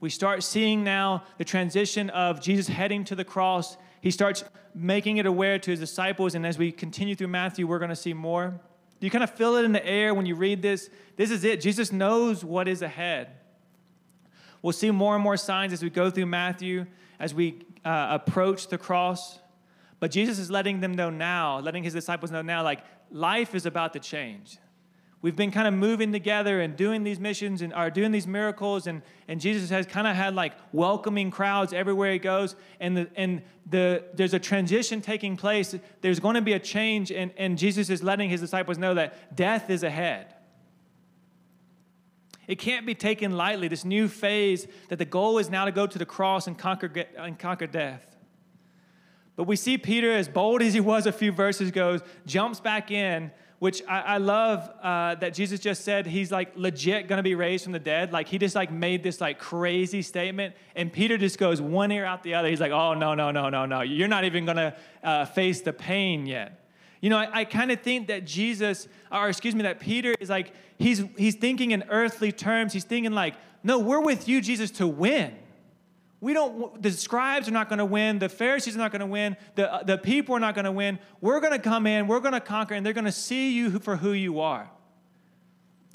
We 0.00 0.08
start 0.08 0.42
seeing 0.42 0.82
now 0.82 1.24
the 1.36 1.44
transition 1.44 2.08
of 2.08 2.40
Jesus 2.40 2.66
heading 2.66 3.04
to 3.04 3.14
the 3.14 3.26
cross. 3.26 3.76
He 4.00 4.10
starts 4.10 4.42
making 4.74 5.18
it 5.18 5.26
aware 5.26 5.58
to 5.58 5.70
his 5.70 5.80
disciples, 5.80 6.34
and 6.34 6.46
as 6.46 6.56
we 6.56 6.72
continue 6.72 7.14
through 7.14 7.28
Matthew, 7.28 7.66
we're 7.66 7.78
going 7.78 7.90
to 7.90 7.94
see 7.94 8.14
more. 8.14 8.58
Do 9.00 9.06
you 9.06 9.10
kind 9.10 9.22
of 9.22 9.34
feel 9.34 9.56
it 9.56 9.66
in 9.66 9.72
the 9.72 9.84
air 9.86 10.14
when 10.14 10.24
you 10.24 10.34
read 10.34 10.62
this? 10.62 10.88
This 11.16 11.30
is 11.30 11.44
it. 11.44 11.60
Jesus 11.60 11.92
knows 11.92 12.42
what 12.42 12.68
is 12.68 12.80
ahead. 12.80 13.28
We'll 14.62 14.72
see 14.72 14.90
more 14.90 15.14
and 15.14 15.22
more 15.22 15.36
signs 15.36 15.74
as 15.74 15.82
we 15.82 15.90
go 15.90 16.08
through 16.08 16.24
Matthew, 16.24 16.86
as 17.20 17.34
we 17.34 17.66
uh, 17.84 18.18
approach 18.18 18.68
the 18.68 18.78
cross. 18.78 19.40
But 20.02 20.10
Jesus 20.10 20.40
is 20.40 20.50
letting 20.50 20.80
them 20.80 20.94
know 20.94 21.10
now, 21.10 21.60
letting 21.60 21.84
his 21.84 21.92
disciples 21.92 22.32
know 22.32 22.42
now, 22.42 22.64
like 22.64 22.80
life 23.12 23.54
is 23.54 23.66
about 23.66 23.92
to 23.92 24.00
change. 24.00 24.58
We've 25.20 25.36
been 25.36 25.52
kind 25.52 25.68
of 25.68 25.74
moving 25.74 26.10
together 26.10 26.60
and 26.60 26.76
doing 26.76 27.04
these 27.04 27.20
missions 27.20 27.62
and 27.62 27.72
are 27.72 27.88
doing 27.88 28.10
these 28.10 28.26
miracles 28.26 28.88
and, 28.88 29.02
and 29.28 29.40
jesus 29.40 29.70
has 29.70 29.86
kind 29.86 30.08
of 30.08 30.16
had 30.16 30.34
like 30.34 30.54
welcoming 30.72 31.30
crowds 31.30 31.72
everywhere 31.72 32.12
he 32.12 32.18
goes. 32.18 32.56
And 32.80 32.96
the 32.96 33.10
and 33.14 33.42
the 33.70 34.02
there's 34.12 34.34
a 34.34 34.40
transition 34.40 35.02
taking 35.02 35.36
place. 35.36 35.72
There's 36.00 36.18
going 36.18 36.34
to 36.34 36.42
be 36.42 36.54
a 36.54 36.58
change 36.58 37.12
and, 37.12 37.30
and 37.36 37.56
jesus 37.56 37.88
is 37.88 38.02
letting 38.02 38.28
his 38.28 38.40
disciples 38.40 38.78
know 38.78 38.94
that 38.94 39.36
death 39.36 39.70
is 39.70 39.84
ahead. 39.84 40.34
It 42.48 42.58
can't 42.58 42.86
be 42.86 42.96
taken 42.96 43.36
lightly 43.36 43.68
this 43.68 43.84
new 43.84 44.08
phase 44.08 44.66
that 44.88 44.98
the 44.98 45.04
goal 45.04 45.38
is 45.38 45.48
now 45.48 45.64
to 45.64 45.70
go 45.70 45.86
to 45.86 45.96
the 45.96 46.06
cross 46.06 46.48
and 46.48 46.58
conquer 46.58 46.92
and 47.16 47.38
conquer 47.38 47.68
death 47.68 48.11
but 49.36 49.44
we 49.44 49.56
see 49.56 49.78
peter 49.78 50.12
as 50.12 50.28
bold 50.28 50.62
as 50.62 50.74
he 50.74 50.80
was 50.80 51.06
a 51.06 51.12
few 51.12 51.32
verses 51.32 51.68
ago 51.68 51.98
jumps 52.26 52.60
back 52.60 52.90
in 52.90 53.30
which 53.62 53.80
I, 53.86 54.00
I 54.00 54.16
love 54.16 54.68
uh, 54.82 55.14
that 55.14 55.34
Jesus 55.34 55.60
just 55.60 55.84
said 55.84 56.04
he's 56.04 56.32
like 56.32 56.56
legit 56.56 57.06
gonna 57.06 57.22
be 57.22 57.36
raised 57.36 57.62
from 57.62 57.72
the 57.72 57.78
dead. 57.78 58.12
Like 58.12 58.26
he 58.26 58.36
just 58.36 58.56
like 58.56 58.72
made 58.72 59.04
this 59.04 59.20
like 59.20 59.38
crazy 59.38 60.02
statement, 60.02 60.56
and 60.74 60.92
Peter 60.92 61.16
just 61.16 61.38
goes 61.38 61.62
one 61.62 61.92
ear 61.92 62.04
out 62.04 62.24
the 62.24 62.34
other. 62.34 62.48
He's 62.48 62.60
like, 62.60 62.72
oh 62.72 62.94
no 62.94 63.14
no 63.14 63.30
no 63.30 63.50
no 63.50 63.64
no, 63.64 63.82
you're 63.82 64.08
not 64.08 64.24
even 64.24 64.46
gonna 64.46 64.74
uh, 65.04 65.26
face 65.26 65.60
the 65.60 65.72
pain 65.72 66.26
yet. 66.26 66.68
You 67.00 67.10
know, 67.10 67.18
I, 67.18 67.28
I 67.32 67.44
kind 67.44 67.70
of 67.70 67.80
think 67.82 68.08
that 68.08 68.24
Jesus, 68.24 68.88
or 69.12 69.28
excuse 69.28 69.54
me, 69.54 69.62
that 69.62 69.78
Peter 69.78 70.12
is 70.18 70.28
like 70.28 70.52
he's 70.76 71.04
he's 71.16 71.36
thinking 71.36 71.70
in 71.70 71.84
earthly 71.88 72.32
terms. 72.32 72.72
He's 72.72 72.82
thinking 72.82 73.12
like, 73.12 73.34
no, 73.62 73.78
we're 73.78 74.00
with 74.00 74.26
you, 74.26 74.40
Jesus, 74.40 74.72
to 74.72 74.88
win 74.88 75.36
we 76.22 76.32
don't 76.32 76.80
the 76.80 76.90
scribes 76.90 77.48
are 77.48 77.52
not 77.52 77.68
going 77.68 77.80
to 77.80 77.84
win 77.84 78.18
the 78.20 78.28
pharisees 78.28 78.76
are 78.76 78.78
not 78.78 78.92
going 78.92 79.00
to 79.00 79.06
win 79.06 79.36
the, 79.56 79.70
uh, 79.70 79.82
the 79.82 79.98
people 79.98 80.34
are 80.34 80.40
not 80.40 80.54
going 80.54 80.64
to 80.64 80.72
win. 80.72 80.98
We're 81.20 81.40
going 81.40 81.52
to 81.52 81.58
come 81.58 81.86
in 81.86 82.06
we're 82.06 82.20
going 82.20 82.32
to 82.32 82.40
conquer 82.40 82.74
and 82.74 82.86
they're 82.86 82.94
going 82.94 83.04
to 83.04 83.12
see 83.12 83.52
you 83.52 83.78
for 83.80 83.96
who 83.96 84.12
you 84.12 84.40
are. 84.40 84.70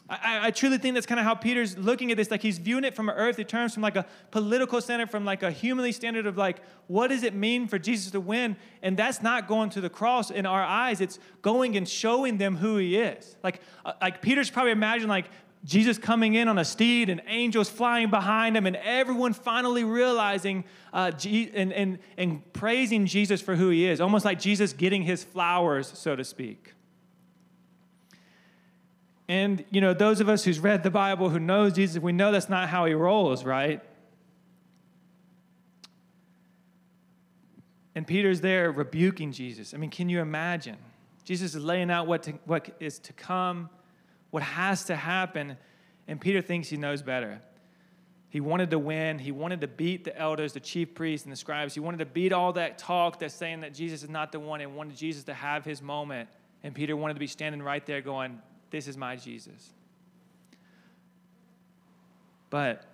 I, 0.09 0.47
I 0.47 0.51
truly 0.51 0.77
think 0.77 0.93
that's 0.93 1.05
kind 1.05 1.19
of 1.19 1.25
how 1.25 1.33
peter's 1.33 1.77
looking 1.77 2.11
at 2.11 2.17
this 2.17 2.29
like 2.29 2.41
he's 2.41 2.57
viewing 2.57 2.83
it 2.83 2.93
from 2.93 3.07
an 3.07 3.15
earthly 3.15 3.45
terms 3.45 3.73
from 3.73 3.83
like 3.83 3.95
a 3.95 4.05
political 4.31 4.81
standard 4.81 5.09
from 5.09 5.23
like 5.23 5.43
a 5.43 5.51
humanly 5.51 5.93
standard 5.93 6.25
of 6.25 6.37
like 6.37 6.57
what 6.87 7.07
does 7.07 7.23
it 7.23 7.33
mean 7.33 7.67
for 7.67 7.79
jesus 7.79 8.11
to 8.11 8.19
win? 8.19 8.57
And 8.81 8.97
that's 8.97 9.21
not 9.21 9.47
going 9.47 9.69
to 9.71 9.81
the 9.81 9.89
cross 9.89 10.29
in 10.29 10.45
our 10.45 10.63
eyes 10.63 10.99
it's 10.99 11.19
going 11.41 11.77
and 11.77 11.87
showing 11.87 12.37
them 12.37 12.57
who 12.57 12.75
he 12.75 12.97
is. 12.97 13.37
Like 13.45 13.61
uh, 13.85 13.93
like 14.01 14.21
peter's 14.21 14.49
probably 14.49 14.73
imagined 14.73 15.09
like 15.09 15.29
Jesus 15.67 15.97
coming 15.97 16.35
in 16.35 16.47
on 16.47 16.57
a 16.57 16.63
steed 16.63 17.09
and 17.09 17.21
angels 17.27 17.69
flying 17.69 18.09
behind 18.09 18.55
him, 18.55 18.65
and 18.65 18.77
everyone 18.77 19.33
finally 19.33 19.83
realizing 19.83 20.63
uh, 20.93 21.11
and, 21.25 21.73
and, 21.73 21.99
and 22.17 22.53
praising 22.53 23.05
Jesus 23.05 23.41
for 23.41 23.53
who 23.53 23.69
he 23.69 23.85
is, 23.85 23.99
almost 23.99 24.23
like 24.23 24.39
Jesus 24.39 24.71
getting 24.71 25.03
his 25.03 25.25
flowers, 25.25 25.91
so 25.93 26.15
to 26.15 26.23
speak. 26.23 26.73
And, 29.27 29.65
you 29.69 29.81
know, 29.81 29.93
those 29.93 30.21
of 30.21 30.29
us 30.29 30.45
who's 30.45 30.57
read 30.57 30.83
the 30.83 30.89
Bible, 30.89 31.27
who 31.29 31.39
knows 31.39 31.73
Jesus, 31.73 32.01
we 32.01 32.13
know 32.13 32.31
that's 32.31 32.47
not 32.47 32.69
how 32.69 32.85
he 32.85 32.93
rolls, 32.93 33.43
right? 33.43 33.83
And 37.93 38.07
Peter's 38.07 38.39
there 38.39 38.71
rebuking 38.71 39.33
Jesus. 39.33 39.73
I 39.73 39.77
mean, 39.77 39.89
can 39.89 40.07
you 40.07 40.21
imagine? 40.21 40.77
Jesus 41.25 41.55
is 41.55 41.61
laying 41.61 41.91
out 41.91 42.07
what, 42.07 42.23
to, 42.23 42.31
what 42.45 42.73
is 42.79 42.99
to 42.99 43.11
come 43.11 43.69
what 44.31 44.43
has 44.43 44.85
to 44.85 44.95
happen. 44.95 45.57
And 46.07 46.19
Peter 46.19 46.41
thinks 46.41 46.69
he 46.69 46.77
knows 46.77 47.01
better. 47.01 47.41
He 48.29 48.41
wanted 48.41 48.71
to 48.71 48.79
win. 48.79 49.19
He 49.19 49.31
wanted 49.31 49.61
to 49.61 49.67
beat 49.67 50.03
the 50.03 50.17
elders, 50.17 50.53
the 50.53 50.59
chief 50.59 50.93
priests, 50.93 51.25
and 51.25 51.31
the 51.31 51.37
scribes. 51.37 51.73
He 51.73 51.79
wanted 51.79 51.99
to 51.99 52.05
beat 52.05 52.33
all 52.33 52.53
that 52.53 52.77
talk 52.77 53.19
that's 53.19 53.33
saying 53.33 53.61
that 53.61 53.73
Jesus 53.73 54.03
is 54.03 54.09
not 54.09 54.31
the 54.31 54.39
one 54.39 54.61
and 54.61 54.75
wanted 54.75 54.97
Jesus 54.97 55.23
to 55.25 55.33
have 55.33 55.63
his 55.63 55.81
moment. 55.81 56.29
And 56.63 56.75
Peter 56.75 56.95
wanted 56.97 57.13
to 57.13 57.19
be 57.19 57.27
standing 57.27 57.61
right 57.61 57.85
there 57.85 58.01
going, 58.01 58.41
This 58.69 58.87
is 58.87 58.97
my 58.97 59.15
Jesus. 59.15 59.71
But 62.49 62.85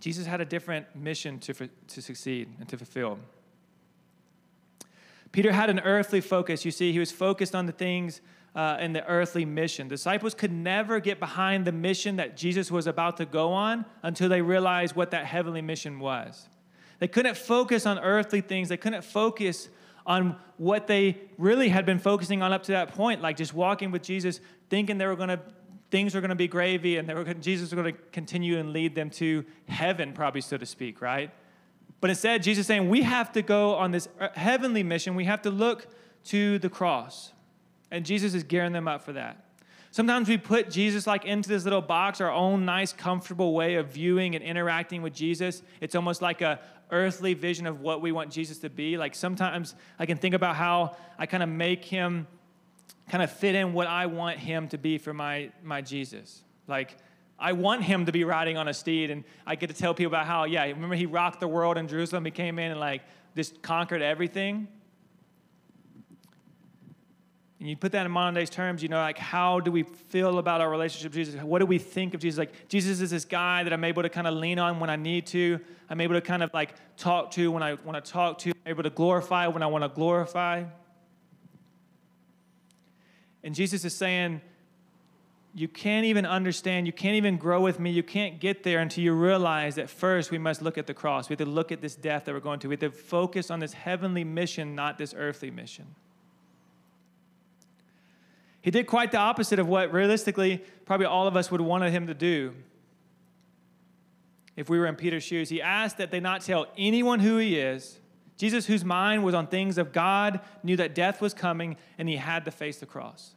Jesus 0.00 0.26
had 0.26 0.40
a 0.40 0.44
different 0.44 0.86
mission 0.96 1.38
to, 1.40 1.54
to 1.88 2.02
succeed 2.02 2.48
and 2.58 2.68
to 2.68 2.76
fulfill. 2.76 3.18
Peter 5.32 5.52
had 5.52 5.70
an 5.70 5.80
earthly 5.80 6.20
focus. 6.20 6.64
You 6.64 6.70
see, 6.70 6.92
he 6.92 6.98
was 6.98 7.10
focused 7.10 7.54
on 7.54 7.66
the 7.66 7.72
things 7.72 8.20
uh, 8.54 8.76
in 8.80 8.92
the 8.92 9.04
earthly 9.06 9.44
mission. 9.44 9.88
Disciples 9.88 10.34
could 10.34 10.52
never 10.52 11.00
get 11.00 11.18
behind 11.18 11.64
the 11.64 11.72
mission 11.72 12.16
that 12.16 12.36
Jesus 12.36 12.70
was 12.70 12.86
about 12.86 13.16
to 13.16 13.24
go 13.24 13.52
on 13.52 13.86
until 14.02 14.28
they 14.28 14.42
realized 14.42 14.94
what 14.94 15.10
that 15.12 15.24
heavenly 15.24 15.62
mission 15.62 15.98
was. 15.98 16.48
They 16.98 17.08
couldn't 17.08 17.36
focus 17.36 17.86
on 17.86 17.98
earthly 17.98 18.42
things, 18.42 18.68
they 18.68 18.76
couldn't 18.76 19.02
focus 19.02 19.68
on 20.04 20.36
what 20.56 20.86
they 20.86 21.18
really 21.38 21.68
had 21.68 21.86
been 21.86 21.98
focusing 21.98 22.42
on 22.42 22.52
up 22.52 22.64
to 22.64 22.72
that 22.72 22.92
point, 22.94 23.22
like 23.22 23.36
just 23.36 23.54
walking 23.54 23.90
with 23.90 24.02
Jesus, 24.02 24.40
thinking 24.68 24.98
they 24.98 25.06
were 25.06 25.16
going 25.16 25.28
to 25.28 25.40
things 25.90 26.14
were 26.14 26.22
going 26.22 26.30
to 26.30 26.34
be 26.34 26.48
gravy 26.48 26.96
and 26.96 27.06
they 27.06 27.12
were 27.12 27.22
Jesus 27.34 27.70
was 27.70 27.74
going 27.74 27.94
to 27.94 28.00
continue 28.12 28.58
and 28.58 28.72
lead 28.72 28.94
them 28.94 29.10
to 29.10 29.44
heaven, 29.68 30.12
probably 30.12 30.40
so 30.40 30.56
to 30.56 30.64
speak, 30.64 31.02
right? 31.02 31.30
But 32.02 32.10
instead, 32.10 32.42
Jesus 32.42 32.62
is 32.62 32.66
saying 32.66 32.88
we 32.90 33.02
have 33.02 33.30
to 33.30 33.42
go 33.42 33.76
on 33.76 33.92
this 33.92 34.08
heavenly 34.34 34.82
mission. 34.82 35.14
We 35.14 35.24
have 35.26 35.40
to 35.42 35.50
look 35.50 35.86
to 36.24 36.58
the 36.58 36.68
cross. 36.68 37.32
And 37.92 38.04
Jesus 38.04 38.34
is 38.34 38.42
gearing 38.42 38.72
them 38.72 38.88
up 38.88 39.02
for 39.02 39.12
that. 39.12 39.46
Sometimes 39.92 40.28
we 40.28 40.36
put 40.36 40.68
Jesus 40.68 41.06
like 41.06 41.24
into 41.24 41.48
this 41.48 41.62
little 41.62 41.80
box, 41.80 42.20
our 42.20 42.32
own 42.32 42.64
nice, 42.64 42.92
comfortable 42.92 43.54
way 43.54 43.76
of 43.76 43.92
viewing 43.92 44.34
and 44.34 44.42
interacting 44.42 45.00
with 45.00 45.14
Jesus. 45.14 45.62
It's 45.80 45.94
almost 45.94 46.20
like 46.22 46.40
a 46.40 46.58
earthly 46.90 47.34
vision 47.34 47.68
of 47.68 47.80
what 47.82 48.00
we 48.00 48.10
want 48.10 48.32
Jesus 48.32 48.58
to 48.58 48.68
be. 48.68 48.98
Like 48.98 49.14
sometimes 49.14 49.76
I 49.96 50.04
can 50.04 50.18
think 50.18 50.34
about 50.34 50.56
how 50.56 50.96
I 51.20 51.26
kind 51.26 51.44
of 51.44 51.48
make 51.48 51.84
him 51.84 52.26
kind 53.10 53.22
of 53.22 53.30
fit 53.30 53.54
in 53.54 53.74
what 53.74 53.86
I 53.86 54.06
want 54.06 54.40
him 54.40 54.66
to 54.68 54.78
be 54.78 54.98
for 54.98 55.14
my 55.14 55.52
my 55.62 55.80
Jesus. 55.80 56.42
Like 56.66 56.96
I 57.42 57.52
want 57.52 57.82
him 57.82 58.06
to 58.06 58.12
be 58.12 58.24
riding 58.24 58.56
on 58.56 58.68
a 58.68 58.74
steed, 58.74 59.10
and 59.10 59.24
I 59.46 59.56
get 59.56 59.68
to 59.68 59.74
tell 59.74 59.94
people 59.94 60.12
about 60.12 60.26
how, 60.26 60.44
yeah, 60.44 60.64
remember 60.64 60.94
he 60.94 61.06
rocked 61.06 61.40
the 61.40 61.48
world 61.48 61.76
in 61.76 61.88
Jerusalem. 61.88 62.24
He 62.24 62.30
came 62.30 62.58
in 62.58 62.70
and 62.70 62.80
like 62.80 63.02
just 63.34 63.60
conquered 63.62 64.02
everything 64.02 64.68
and 67.62 67.70
you 67.70 67.76
put 67.76 67.92
that 67.92 68.04
in 68.04 68.10
modern 68.10 68.34
day's 68.34 68.50
terms, 68.50 68.82
you 68.82 68.88
know, 68.88 68.96
like 68.96 69.18
how 69.18 69.60
do 69.60 69.70
we 69.70 69.84
feel 69.84 70.38
about 70.38 70.60
our 70.60 70.68
relationship 70.68 71.12
with 71.12 71.14
Jesus? 71.14 71.40
What 71.40 71.60
do 71.60 71.66
we 71.66 71.78
think 71.78 72.12
of 72.12 72.18
Jesus? 72.18 72.36
Like 72.36 72.68
Jesus 72.68 73.00
is 73.00 73.12
this 73.12 73.24
guy 73.24 73.62
that 73.62 73.72
I'm 73.72 73.84
able 73.84 74.02
to 74.02 74.08
kind 74.08 74.26
of 74.26 74.34
lean 74.34 74.58
on 74.58 74.80
when 74.80 74.90
I 74.90 74.96
need 74.96 75.28
to. 75.28 75.60
I'm 75.88 76.00
able 76.00 76.16
to 76.16 76.20
kind 76.20 76.42
of 76.42 76.52
like 76.52 76.74
talk 76.96 77.30
to 77.32 77.52
when 77.52 77.62
I 77.62 77.74
want 77.74 78.04
to 78.04 78.10
talk 78.12 78.38
to. 78.38 78.50
I'm 78.50 78.72
able 78.72 78.82
to 78.82 78.90
glorify 78.90 79.46
when 79.46 79.62
I 79.62 79.68
want 79.68 79.84
to 79.84 79.88
glorify. 79.88 80.64
And 83.44 83.54
Jesus 83.54 83.84
is 83.84 83.94
saying, 83.94 84.40
you 85.54 85.68
can't 85.68 86.06
even 86.06 86.24
understand, 86.24 86.86
you 86.86 86.92
can't 86.92 87.16
even 87.16 87.36
grow 87.36 87.60
with 87.60 87.78
me, 87.78 87.90
you 87.90 88.02
can't 88.02 88.40
get 88.40 88.62
there 88.62 88.80
until 88.80 89.04
you 89.04 89.12
realize 89.12 89.74
that 89.74 89.90
first 89.90 90.30
we 90.30 90.38
must 90.38 90.62
look 90.62 90.78
at 90.78 90.86
the 90.86 90.94
cross. 90.94 91.28
We 91.28 91.34
have 91.34 91.40
to 91.40 91.44
look 91.46 91.70
at 91.70 91.82
this 91.82 91.94
death 91.94 92.24
that 92.24 92.32
we're 92.32 92.40
going 92.40 92.58
to. 92.60 92.68
We 92.68 92.74
have 92.74 92.80
to 92.80 92.90
focus 92.90 93.50
on 93.50 93.60
this 93.60 93.74
heavenly 93.74 94.24
mission, 94.24 94.74
not 94.74 94.96
this 94.96 95.14
earthly 95.16 95.50
mission. 95.50 95.94
He 98.62 98.70
did 98.70 98.86
quite 98.86 99.10
the 99.10 99.18
opposite 99.18 99.58
of 99.58 99.68
what 99.68 99.92
realistically 99.92 100.64
probably 100.86 101.06
all 101.06 101.26
of 101.26 101.36
us 101.36 101.50
would 101.50 101.60
want 101.60 101.84
him 101.84 102.06
to 102.06 102.14
do 102.14 102.54
if 104.56 104.70
we 104.70 104.78
were 104.78 104.86
in 104.86 104.96
Peter's 104.96 105.24
shoes. 105.24 105.48
He 105.48 105.60
asked 105.60 105.98
that 105.98 106.10
they 106.10 106.20
not 106.20 106.42
tell 106.42 106.66
anyone 106.78 107.20
who 107.20 107.38
he 107.38 107.58
is. 107.58 107.98
Jesus, 108.38 108.66
whose 108.66 108.84
mind 108.84 109.22
was 109.22 109.34
on 109.34 109.46
things 109.48 109.78
of 109.78 109.92
God, 109.92 110.40
knew 110.62 110.76
that 110.76 110.94
death 110.94 111.20
was 111.20 111.34
coming 111.34 111.76
and 111.98 112.08
he 112.08 112.16
had 112.16 112.44
to 112.46 112.50
face 112.50 112.78
the 112.78 112.86
cross. 112.86 113.34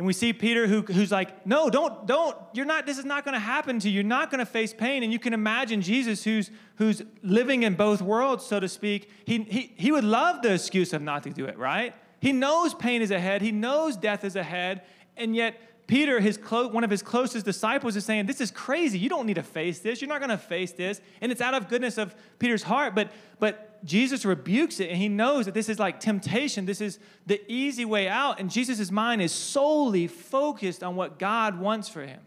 And 0.00 0.06
we 0.06 0.14
see 0.14 0.32
Peter 0.32 0.66
who, 0.66 0.80
who's 0.80 1.12
like, 1.12 1.46
no, 1.46 1.68
don't, 1.68 2.06
don't, 2.06 2.34
you're 2.54 2.64
not, 2.64 2.86
this 2.86 2.96
is 2.96 3.04
not 3.04 3.22
going 3.22 3.34
to 3.34 3.38
happen 3.38 3.78
to 3.80 3.90
you. 3.90 3.96
You're 3.96 4.02
not 4.02 4.30
going 4.30 4.38
to 4.38 4.46
face 4.46 4.72
pain. 4.72 5.02
And 5.02 5.12
you 5.12 5.18
can 5.18 5.34
imagine 5.34 5.82
Jesus 5.82 6.24
who's, 6.24 6.50
who's 6.76 7.02
living 7.22 7.64
in 7.64 7.74
both 7.74 8.00
worlds, 8.00 8.46
so 8.46 8.58
to 8.60 8.66
speak. 8.66 9.10
He, 9.26 9.42
he, 9.42 9.74
he 9.76 9.92
would 9.92 10.04
love 10.04 10.40
the 10.40 10.54
excuse 10.54 10.94
of 10.94 11.02
not 11.02 11.24
to 11.24 11.30
do 11.30 11.44
it, 11.44 11.58
right? 11.58 11.94
He 12.18 12.32
knows 12.32 12.72
pain 12.72 13.02
is 13.02 13.10
ahead. 13.10 13.42
He 13.42 13.52
knows 13.52 13.94
death 13.94 14.24
is 14.24 14.36
ahead. 14.36 14.84
And 15.18 15.36
yet, 15.36 15.60
Peter, 15.90 16.20
his 16.20 16.36
clo- 16.36 16.68
one 16.68 16.84
of 16.84 16.90
his 16.90 17.02
closest 17.02 17.44
disciples, 17.44 17.96
is 17.96 18.04
saying, 18.04 18.26
This 18.26 18.40
is 18.40 18.52
crazy. 18.52 18.96
You 18.96 19.08
don't 19.08 19.26
need 19.26 19.34
to 19.34 19.42
face 19.42 19.80
this. 19.80 20.00
You're 20.00 20.08
not 20.08 20.20
going 20.20 20.30
to 20.30 20.38
face 20.38 20.70
this. 20.70 21.00
And 21.20 21.32
it's 21.32 21.40
out 21.40 21.52
of 21.52 21.68
goodness 21.68 21.98
of 21.98 22.14
Peter's 22.38 22.62
heart. 22.62 22.94
But, 22.94 23.10
but 23.40 23.84
Jesus 23.84 24.24
rebukes 24.24 24.78
it, 24.78 24.88
and 24.88 24.96
he 24.96 25.08
knows 25.08 25.46
that 25.46 25.52
this 25.52 25.68
is 25.68 25.80
like 25.80 25.98
temptation. 25.98 26.64
This 26.64 26.80
is 26.80 27.00
the 27.26 27.42
easy 27.52 27.84
way 27.84 28.06
out. 28.06 28.38
And 28.38 28.52
Jesus' 28.52 28.92
mind 28.92 29.20
is 29.20 29.32
solely 29.32 30.06
focused 30.06 30.84
on 30.84 30.94
what 30.94 31.18
God 31.18 31.58
wants 31.58 31.88
for 31.88 32.02
him, 32.02 32.20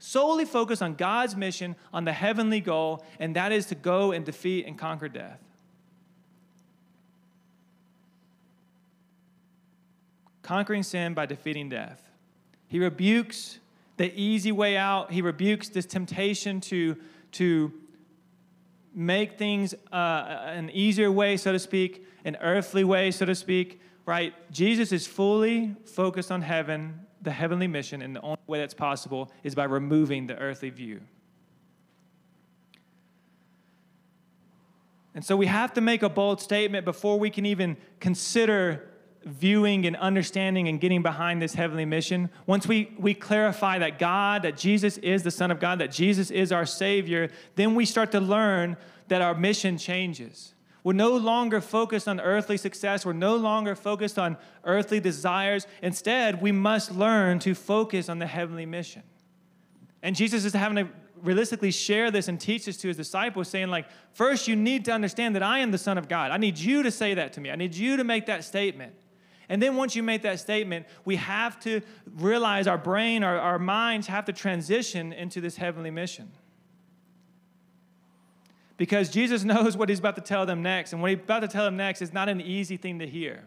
solely 0.00 0.44
focused 0.44 0.82
on 0.82 0.96
God's 0.96 1.36
mission, 1.36 1.76
on 1.92 2.04
the 2.04 2.12
heavenly 2.12 2.60
goal, 2.60 3.04
and 3.20 3.36
that 3.36 3.52
is 3.52 3.66
to 3.66 3.76
go 3.76 4.10
and 4.10 4.24
defeat 4.24 4.66
and 4.66 4.76
conquer 4.76 5.08
death. 5.08 5.38
Conquering 10.42 10.82
sin 10.82 11.14
by 11.14 11.26
defeating 11.26 11.68
death. 11.68 12.03
He 12.74 12.80
rebukes 12.80 13.60
the 13.98 14.12
easy 14.20 14.50
way 14.50 14.76
out. 14.76 15.12
He 15.12 15.22
rebukes 15.22 15.68
this 15.68 15.86
temptation 15.86 16.60
to, 16.62 16.96
to 17.30 17.72
make 18.92 19.38
things 19.38 19.76
uh, 19.92 19.96
an 19.96 20.70
easier 20.70 21.12
way, 21.12 21.36
so 21.36 21.52
to 21.52 21.60
speak, 21.60 22.04
an 22.24 22.36
earthly 22.40 22.82
way, 22.82 23.12
so 23.12 23.26
to 23.26 23.34
speak, 23.36 23.80
right? 24.06 24.34
Jesus 24.50 24.90
is 24.90 25.06
fully 25.06 25.76
focused 25.84 26.32
on 26.32 26.42
heaven, 26.42 26.98
the 27.22 27.30
heavenly 27.30 27.68
mission, 27.68 28.02
and 28.02 28.16
the 28.16 28.22
only 28.22 28.40
way 28.48 28.58
that's 28.58 28.74
possible 28.74 29.30
is 29.44 29.54
by 29.54 29.62
removing 29.62 30.26
the 30.26 30.36
earthly 30.36 30.70
view. 30.70 31.00
And 35.14 35.24
so 35.24 35.36
we 35.36 35.46
have 35.46 35.72
to 35.74 35.80
make 35.80 36.02
a 36.02 36.08
bold 36.08 36.40
statement 36.40 36.84
before 36.84 37.20
we 37.20 37.30
can 37.30 37.46
even 37.46 37.76
consider 38.00 38.90
viewing 39.24 39.86
and 39.86 39.96
understanding 39.96 40.68
and 40.68 40.80
getting 40.80 41.02
behind 41.02 41.40
this 41.40 41.54
heavenly 41.54 41.84
mission, 41.84 42.30
once 42.46 42.66
we, 42.66 42.92
we 42.98 43.14
clarify 43.14 43.78
that 43.78 43.98
God, 43.98 44.42
that 44.42 44.56
Jesus 44.56 44.98
is 44.98 45.22
the 45.22 45.30
Son 45.30 45.50
of 45.50 45.60
God, 45.60 45.78
that 45.78 45.90
Jesus 45.90 46.30
is 46.30 46.52
our 46.52 46.66
Savior, 46.66 47.30
then 47.54 47.74
we 47.74 47.84
start 47.84 48.12
to 48.12 48.20
learn 48.20 48.76
that 49.08 49.22
our 49.22 49.34
mission 49.34 49.78
changes. 49.78 50.54
We're 50.82 50.92
no 50.92 51.16
longer 51.16 51.62
focused 51.62 52.06
on 52.06 52.20
earthly 52.20 52.58
success. 52.58 53.06
We're 53.06 53.14
no 53.14 53.36
longer 53.36 53.74
focused 53.74 54.18
on 54.18 54.36
earthly 54.64 55.00
desires. 55.00 55.66
Instead, 55.82 56.42
we 56.42 56.52
must 56.52 56.92
learn 56.92 57.38
to 57.40 57.54
focus 57.54 58.10
on 58.10 58.18
the 58.18 58.26
heavenly 58.26 58.66
mission. 58.66 59.02
And 60.02 60.14
Jesus 60.14 60.44
is 60.44 60.52
having 60.52 60.76
to 60.76 60.92
realistically 61.22 61.70
share 61.70 62.10
this 62.10 62.28
and 62.28 62.38
teach 62.38 62.66
this 62.66 62.76
to 62.76 62.88
his 62.88 62.98
disciples, 62.98 63.48
saying, 63.48 63.68
like, 63.68 63.86
first, 64.12 64.46
you 64.46 64.54
need 64.54 64.84
to 64.84 64.92
understand 64.92 65.34
that 65.36 65.42
I 65.42 65.60
am 65.60 65.70
the 65.70 65.78
Son 65.78 65.96
of 65.96 66.06
God. 66.06 66.30
I 66.30 66.36
need 66.36 66.58
you 66.58 66.82
to 66.82 66.90
say 66.90 67.14
that 67.14 67.32
to 67.32 67.40
me. 67.40 67.50
I 67.50 67.56
need 67.56 67.74
you 67.74 67.96
to 67.96 68.04
make 68.04 68.26
that 68.26 68.44
statement. 68.44 68.94
And 69.48 69.62
then 69.62 69.76
once 69.76 69.94
you 69.94 70.02
make 70.02 70.22
that 70.22 70.40
statement, 70.40 70.86
we 71.04 71.16
have 71.16 71.60
to 71.60 71.80
realize 72.16 72.66
our 72.66 72.78
brain, 72.78 73.22
our, 73.22 73.38
our 73.38 73.58
minds 73.58 74.06
have 74.06 74.24
to 74.26 74.32
transition 74.32 75.12
into 75.12 75.40
this 75.40 75.56
heavenly 75.56 75.90
mission. 75.90 76.30
Because 78.76 79.10
Jesus 79.10 79.44
knows 79.52 79.76
what 79.76 79.88
he's 79.88 79.98
about 79.98 80.16
to 80.16 80.22
tell 80.22 80.46
them 80.46 80.62
next. 80.62 80.92
And 80.92 81.02
what 81.02 81.10
he's 81.10 81.20
about 81.20 81.40
to 81.40 81.48
tell 81.48 81.64
them 81.64 81.76
next 81.76 82.02
is 82.02 82.12
not 82.12 82.28
an 82.28 82.40
easy 82.40 82.76
thing 82.76 82.98
to 83.00 83.06
hear. 83.06 83.44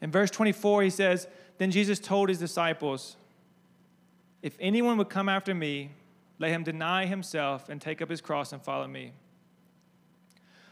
In 0.00 0.10
verse 0.10 0.30
24, 0.30 0.82
he 0.82 0.90
says, 0.90 1.28
Then 1.58 1.70
Jesus 1.70 1.98
told 1.98 2.28
his 2.28 2.38
disciples, 2.38 3.16
If 4.42 4.56
anyone 4.60 4.98
would 4.98 5.08
come 5.08 5.28
after 5.28 5.54
me, 5.54 5.92
let 6.38 6.50
him 6.50 6.64
deny 6.64 7.06
himself 7.06 7.68
and 7.68 7.80
take 7.80 8.02
up 8.02 8.10
his 8.10 8.20
cross 8.20 8.52
and 8.52 8.60
follow 8.60 8.88
me. 8.88 9.12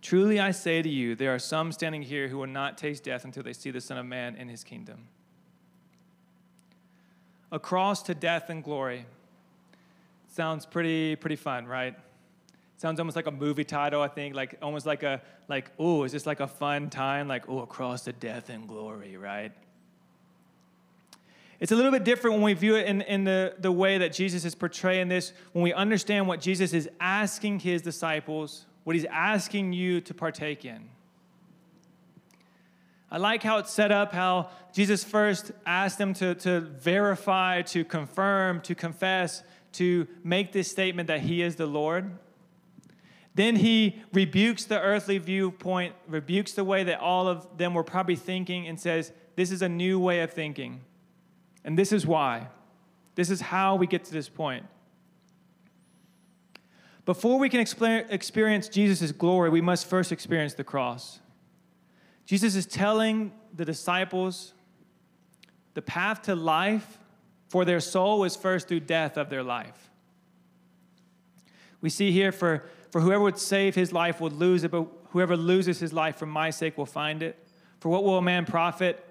Truly 0.00 0.38
I 0.38 0.52
say 0.52 0.80
to 0.80 0.88
you, 0.88 1.14
there 1.14 1.34
are 1.34 1.38
some 1.38 1.72
standing 1.72 2.02
here 2.02 2.28
who 2.28 2.38
will 2.38 2.46
not 2.46 2.78
taste 2.78 3.04
death 3.04 3.24
until 3.24 3.42
they 3.42 3.52
see 3.52 3.70
the 3.70 3.80
Son 3.80 3.98
of 3.98 4.06
Man 4.06 4.36
in 4.36 4.48
his 4.48 4.62
kingdom. 4.62 5.08
Across 7.50 8.02
to 8.04 8.14
death 8.14 8.50
and 8.50 8.62
glory. 8.62 9.06
Sounds 10.28 10.66
pretty, 10.66 11.16
pretty 11.16 11.36
fun, 11.36 11.66
right? 11.66 11.96
Sounds 12.76 13.00
almost 13.00 13.16
like 13.16 13.26
a 13.26 13.32
movie 13.32 13.64
title, 13.64 14.00
I 14.00 14.08
think, 14.08 14.36
like 14.36 14.56
almost 14.62 14.86
like 14.86 15.02
a, 15.02 15.20
like, 15.48 15.72
oh, 15.80 16.04
is 16.04 16.12
this 16.12 16.26
like 16.26 16.38
a 16.38 16.46
fun 16.46 16.90
time? 16.90 17.26
Like, 17.26 17.48
oh, 17.48 17.58
across 17.60 18.04
to 18.04 18.12
death 18.12 18.50
and 18.50 18.68
glory, 18.68 19.16
right? 19.16 19.52
It's 21.58 21.72
a 21.72 21.76
little 21.76 21.90
bit 21.90 22.04
different 22.04 22.36
when 22.36 22.44
we 22.44 22.54
view 22.54 22.76
it 22.76 22.86
in, 22.86 23.02
in 23.02 23.24
the, 23.24 23.54
the 23.58 23.72
way 23.72 23.98
that 23.98 24.12
Jesus 24.12 24.44
is 24.44 24.54
portraying 24.54 25.08
this, 25.08 25.32
when 25.52 25.64
we 25.64 25.72
understand 25.72 26.28
what 26.28 26.40
Jesus 26.40 26.72
is 26.72 26.88
asking 27.00 27.60
his 27.60 27.82
disciples 27.82 28.64
what 28.84 28.96
he's 28.96 29.04
asking 29.06 29.72
you 29.72 30.00
to 30.02 30.14
partake 30.14 30.64
in. 30.64 30.88
I 33.10 33.16
like 33.16 33.42
how 33.42 33.58
it's 33.58 33.72
set 33.72 33.90
up, 33.90 34.12
how 34.12 34.50
Jesus 34.72 35.02
first 35.02 35.52
asked 35.64 35.98
them 35.98 36.12
to, 36.14 36.34
to 36.36 36.60
verify, 36.60 37.62
to 37.62 37.84
confirm, 37.84 38.60
to 38.62 38.74
confess, 38.74 39.42
to 39.72 40.06
make 40.22 40.52
this 40.52 40.70
statement 40.70 41.06
that 41.08 41.20
he 41.20 41.42
is 41.42 41.56
the 41.56 41.66
Lord. 41.66 42.10
Then 43.34 43.56
he 43.56 44.02
rebukes 44.12 44.64
the 44.64 44.80
earthly 44.80 45.18
viewpoint, 45.18 45.94
rebukes 46.06 46.52
the 46.52 46.64
way 46.64 46.84
that 46.84 47.00
all 47.00 47.28
of 47.28 47.56
them 47.56 47.72
were 47.72 47.84
probably 47.84 48.16
thinking, 48.16 48.66
and 48.66 48.78
says, 48.78 49.12
This 49.36 49.50
is 49.50 49.62
a 49.62 49.68
new 49.68 49.98
way 49.98 50.20
of 50.20 50.32
thinking. 50.32 50.80
And 51.64 51.78
this 51.78 51.92
is 51.92 52.06
why. 52.06 52.48
This 53.14 53.30
is 53.30 53.40
how 53.40 53.76
we 53.76 53.86
get 53.86 54.04
to 54.04 54.12
this 54.12 54.28
point. 54.28 54.66
Before 57.08 57.38
we 57.38 57.48
can 57.48 57.60
experience 57.60 58.68
Jesus' 58.68 59.12
glory, 59.12 59.48
we 59.48 59.62
must 59.62 59.86
first 59.86 60.12
experience 60.12 60.52
the 60.52 60.62
cross. 60.62 61.20
Jesus 62.26 62.54
is 62.54 62.66
telling 62.66 63.32
the 63.56 63.64
disciples 63.64 64.52
the 65.72 65.80
path 65.80 66.20
to 66.24 66.34
life 66.34 66.98
for 67.48 67.64
their 67.64 67.80
soul 67.80 68.24
is 68.24 68.36
first 68.36 68.68
through 68.68 68.80
death 68.80 69.16
of 69.16 69.30
their 69.30 69.42
life. 69.42 69.88
We 71.80 71.88
see 71.88 72.12
here 72.12 72.30
for, 72.30 72.66
for 72.90 73.00
whoever 73.00 73.22
would 73.22 73.38
save 73.38 73.74
his 73.74 73.90
life 73.90 74.20
will 74.20 74.28
lose 74.28 74.62
it, 74.62 74.70
but 74.70 74.86
whoever 75.12 75.34
loses 75.34 75.80
his 75.80 75.94
life 75.94 76.16
for 76.16 76.26
my 76.26 76.50
sake 76.50 76.76
will 76.76 76.84
find 76.84 77.22
it. 77.22 77.42
For 77.80 77.88
what 77.88 78.04
will 78.04 78.18
a 78.18 78.22
man 78.22 78.44
profit 78.44 79.02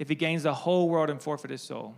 if 0.00 0.08
he 0.08 0.16
gains 0.16 0.42
the 0.42 0.54
whole 0.54 0.88
world 0.88 1.08
and 1.08 1.22
forfeit 1.22 1.52
his 1.52 1.62
soul? 1.62 1.94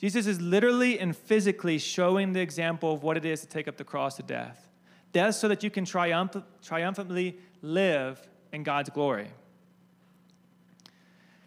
Jesus 0.00 0.26
is 0.26 0.40
literally 0.40 0.98
and 0.98 1.14
physically 1.14 1.76
showing 1.76 2.32
the 2.32 2.40
example 2.40 2.94
of 2.94 3.02
what 3.02 3.18
it 3.18 3.26
is 3.26 3.42
to 3.42 3.46
take 3.46 3.68
up 3.68 3.76
the 3.76 3.84
cross 3.84 4.16
to 4.16 4.22
death. 4.22 4.66
Death 5.12 5.34
so 5.34 5.46
that 5.48 5.62
you 5.62 5.68
can 5.68 5.84
triumph- 5.84 6.42
triumphantly 6.62 7.36
live 7.60 8.26
in 8.50 8.62
God's 8.62 8.88
glory. 8.88 9.28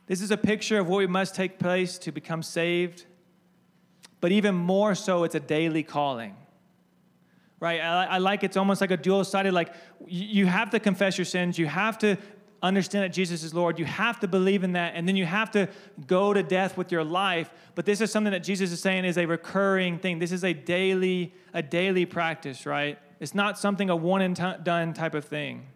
This 0.06 0.22
is 0.22 0.30
a 0.30 0.38
picture 0.38 0.78
of 0.78 0.88
what 0.88 0.98
we 0.98 1.08
must 1.08 1.34
take 1.34 1.58
place 1.58 1.98
to 2.00 2.12
become 2.12 2.44
saved, 2.44 3.08
but 4.22 4.32
even 4.32 4.54
more 4.54 4.94
so, 4.94 5.24
it's 5.24 5.34
a 5.34 5.40
daily 5.40 5.82
calling. 5.82 6.36
Right? 7.60 7.82
I, 7.82 8.06
I 8.06 8.18
like 8.20 8.44
it's 8.44 8.58
almost 8.58 8.82
like 8.82 8.92
a 8.92 8.98
dual 8.98 9.24
sided, 9.24 9.54
like 9.54 9.74
you 10.06 10.46
have 10.46 10.70
to 10.72 10.80
confess 10.80 11.18
your 11.18 11.26
sins, 11.26 11.58
you 11.58 11.66
have 11.66 11.98
to 12.00 12.18
understand 12.64 13.04
that 13.04 13.14
Jesus 13.14 13.44
is 13.44 13.54
Lord. 13.54 13.78
You 13.78 13.86
have 13.86 14.22
to 14.22 14.28
believe 14.28 14.64
in 14.64 14.72
that, 14.74 14.94
and 14.96 15.08
then 15.08 15.18
you 15.18 15.26
have 15.26 15.52
to 15.52 15.68
go 16.08 16.34
to 16.34 16.42
death 16.42 16.78
with 16.78 16.92
your 16.92 17.04
life. 17.04 17.52
But 17.76 17.86
this 17.86 18.00
is 18.00 18.12
something 18.12 18.32
that 18.32 18.44
Jesus 18.44 18.72
is 18.72 18.80
saying 18.80 19.04
is 19.04 19.18
a 19.18 19.26
recurring 19.26 20.00
thing. 20.00 20.18
This 20.18 20.32
is 20.32 20.44
a 20.44 20.54
daily, 20.54 21.34
a 21.54 21.62
daily 21.62 22.06
practice, 22.06 22.66
right? 22.66 22.98
It's 23.20 23.36
not 23.36 23.60
something 23.60 23.90
a 23.90 23.96
one 23.96 24.22
and 24.22 24.36
t- 24.36 24.54
done 24.64 24.94
type 24.94 25.14
of 25.14 25.26
thing. 25.26 25.68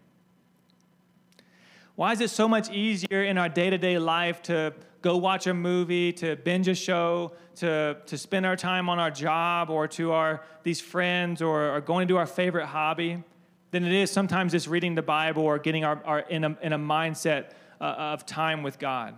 Why 1.95 2.13
is 2.13 2.21
it 2.21 2.29
so 2.29 2.47
much 2.47 2.71
easier 2.71 3.23
in 3.23 3.37
our 3.37 3.49
day 3.49 3.69
to 3.69 3.77
day 3.77 3.99
life 3.99 4.41
to 4.43 4.73
go 5.01 5.17
watch 5.17 5.47
a 5.47 5.53
movie, 5.53 6.13
to 6.13 6.35
binge 6.37 6.67
a 6.67 6.75
show, 6.75 7.33
to, 7.55 7.97
to 8.05 8.17
spend 8.17 8.45
our 8.45 8.55
time 8.55 8.87
on 8.87 8.99
our 8.99 9.11
job 9.11 9.69
or 9.69 9.87
to 9.89 10.11
our 10.11 10.43
these 10.63 10.79
friends 10.79 11.41
or, 11.41 11.75
or 11.75 11.81
going 11.81 12.07
to 12.07 12.13
do 12.13 12.17
our 12.17 12.25
favorite 12.25 12.67
hobby 12.67 13.23
than 13.71 13.83
it 13.83 13.91
is 13.91 14.11
sometimes 14.11 14.53
just 14.53 14.67
reading 14.67 14.95
the 14.95 15.01
Bible 15.01 15.43
or 15.43 15.59
getting 15.59 15.83
our, 15.83 16.01
our 16.05 16.19
in, 16.19 16.43
a, 16.43 16.57
in 16.61 16.73
a 16.73 16.79
mindset 16.79 17.51
uh, 17.81 17.83
of 17.83 18.25
time 18.25 18.63
with 18.63 18.79
God. 18.79 19.15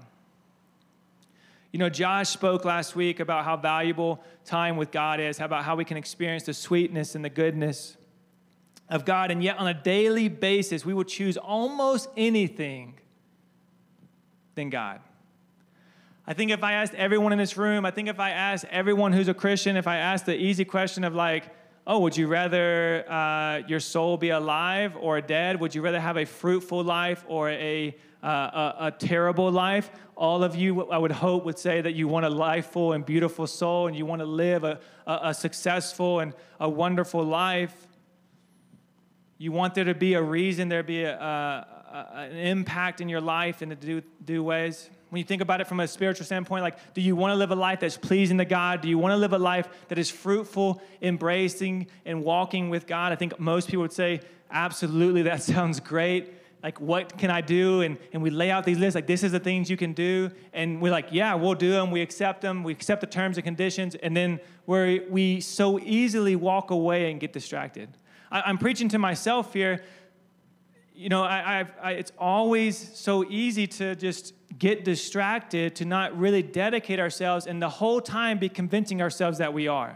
You 1.72 1.78
know, 1.78 1.90
Josh 1.90 2.30
spoke 2.30 2.66
last 2.66 2.96
week 2.96 3.20
about 3.20 3.46
how 3.46 3.56
valuable 3.56 4.24
time 4.44 4.76
with 4.76 4.92
God 4.92 5.20
is, 5.20 5.40
about 5.40 5.64
how 5.64 5.76
we 5.76 5.86
can 5.86 5.98
experience 5.98 6.44
the 6.44 6.54
sweetness 6.54 7.14
and 7.14 7.24
the 7.24 7.30
goodness 7.30 7.96
of 8.90 9.06
God, 9.06 9.30
and 9.30 9.44
yet 9.44 9.60
on 9.60 9.68
a 9.68 9.74
daily 9.74 10.30
basis, 10.30 10.84
we 10.84 10.96
will 10.96 11.04
choose 11.04 11.38
almost 11.38 12.10
anything 12.18 12.96
than 14.56 14.72
God. 14.72 15.00
I 16.26 16.34
think 16.34 16.50
if 16.50 16.64
I 16.64 16.74
asked 16.74 16.96
everyone 16.96 17.32
in 17.32 17.38
this 17.38 17.56
room, 17.56 17.86
I 17.86 17.92
think 17.92 18.08
if 18.08 18.20
I 18.20 18.32
asked 18.32 18.66
everyone 18.72 19.14
who's 19.14 19.28
a 19.28 19.34
Christian, 19.34 19.78
if 19.78 19.88
I 19.88 19.98
asked 19.98 20.26
the 20.26 20.36
easy 20.36 20.66
question 20.66 21.04
of 21.04 21.14
like, 21.14 21.52
oh, 21.90 21.98
would 21.98 22.16
you 22.16 22.28
rather 22.28 23.04
uh, 23.10 23.64
your 23.68 23.80
soul 23.80 24.16
be 24.16 24.30
alive 24.30 24.96
or 24.96 25.20
dead? 25.22 25.60
Would 25.60 25.74
you 25.74 25.82
rather 25.82 26.00
have 26.00 26.18
a 26.18 26.26
fruitful 26.26 26.84
life 26.84 27.26
or 27.28 27.50
a, 27.50 27.98
uh, 28.22 28.28
a, 28.28 28.76
a, 28.80 28.92
terrible 28.92 29.52
life? 29.52 29.90
All 30.16 30.44
of 30.44 30.56
you, 30.56 30.92
I 30.92 31.00
would 31.00 31.12
hope, 31.12 31.46
would 31.46 31.58
say 31.58 31.82
that 31.82 31.94
you 31.94 32.08
want 32.08 32.28
a 32.28 32.30
lifeful 32.30 32.94
and 32.94 33.04
beautiful 33.04 33.48
soul 33.48 33.88
and 33.88 33.98
you 33.98 34.06
want 34.06 34.20
to 34.20 34.28
live 34.28 34.64
a, 34.64 34.80
a, 35.08 35.20
a 35.24 35.34
successful 35.34 36.20
and 36.20 36.34
a 36.60 36.70
wonderful 36.70 37.24
life. 37.24 37.88
You 39.40 39.52
want 39.52 39.74
there 39.74 39.86
to 39.86 39.96
be 39.96 40.14
a 40.14 40.22
reason, 40.22 40.70
there 40.70 40.84
to 40.84 40.88
be 40.88 41.02
a, 41.02 41.66
an 42.14 42.38
impact 42.38 43.02
in 43.02 43.10
your 43.10 43.22
life 43.22 43.64
in 43.64 43.70
the 43.70 43.76
do, 43.76 44.04
do 44.24 44.44
ways. 44.44 44.92
When 45.10 45.18
you 45.20 45.26
think 45.26 45.42
about 45.42 45.60
it 45.60 45.68
from 45.68 45.80
a 45.80 45.88
spiritual 45.88 46.26
standpoint, 46.26 46.64
like, 46.64 46.94
do 46.94 47.02
you 47.02 47.16
want 47.16 47.32
to 47.32 47.36
live 47.36 47.52
a 47.52 47.56
life 47.56 47.80
that's 47.80 47.98
pleasing 47.98 48.38
to 48.38 48.46
God? 48.46 48.82
Do 48.82 48.90
you 48.90 48.98
want 48.98 49.12
to 49.14 49.18
live 49.18 49.34
a 49.34 49.40
life 49.40 49.68
that 49.88 49.98
is 49.98 50.10
fruitful, 50.10 50.82
embracing, 51.02 51.88
and 52.06 52.24
walking 52.24 52.70
with 52.70 52.86
God? 52.86 53.12
I 53.12 53.16
think 53.16 53.40
most 53.40 53.68
people 53.68 53.82
would 53.82 53.94
say, 53.94 54.22
absolutely, 54.52 55.24
that 55.24 55.42
sounds 55.54 55.80
great. 55.80 56.34
Like, 56.62 56.80
what 56.82 57.18
can 57.18 57.32
I 57.32 57.42
do? 57.42 57.82
And, 57.82 57.98
and 58.12 58.22
we 58.22 58.30
lay 58.30 58.52
out 58.52 58.66
these 58.66 58.78
lists, 58.78 58.94
like, 58.94 59.08
this 59.08 59.24
is 59.24 59.32
the 59.32 59.40
things 59.40 59.70
you 59.70 59.78
can 59.78 59.94
do. 59.94 60.30
And 60.52 60.82
we're 60.82 60.92
like, 60.92 61.08
yeah, 61.12 61.34
we'll 61.34 61.56
do 61.56 61.72
them. 61.72 61.90
We 61.90 62.02
accept 62.02 62.42
them. 62.42 62.64
We 62.64 62.74
accept 62.74 63.02
the 63.02 63.08
terms 63.08 63.38
and 63.38 63.46
conditions. 63.46 63.96
And 63.96 64.16
then 64.16 64.40
we 64.66 65.00
we 65.10 65.42
so 65.42 65.80
easily 65.80 66.36
walk 66.36 66.70
away 66.70 67.12
and 67.12 67.20
get 67.20 67.32
distracted. 67.32 67.90
I, 68.30 68.50
am 68.50 68.58
preaching 68.58 68.90
to 68.90 69.00
myself 69.00 69.54
here. 69.54 69.84
You 71.00 71.08
know, 71.08 71.24
I, 71.24 71.66
I, 71.82 71.92
it's 71.92 72.12
always 72.20 72.78
so 72.94 73.24
easy 73.24 73.68
to 73.68 73.96
just 73.96 74.34
get 74.58 74.84
distracted, 74.84 75.74
to 75.78 75.86
not 75.86 76.20
really 76.20 76.44
dedicate 76.44 77.00
ourselves, 77.00 77.48
and 77.48 77.62
the 77.62 77.70
whole 77.70 78.02
time 78.02 78.38
be 78.38 78.50
convincing 78.50 79.02
ourselves 79.02 79.38
that 79.38 79.54
we 79.54 79.70
are. 79.70 79.96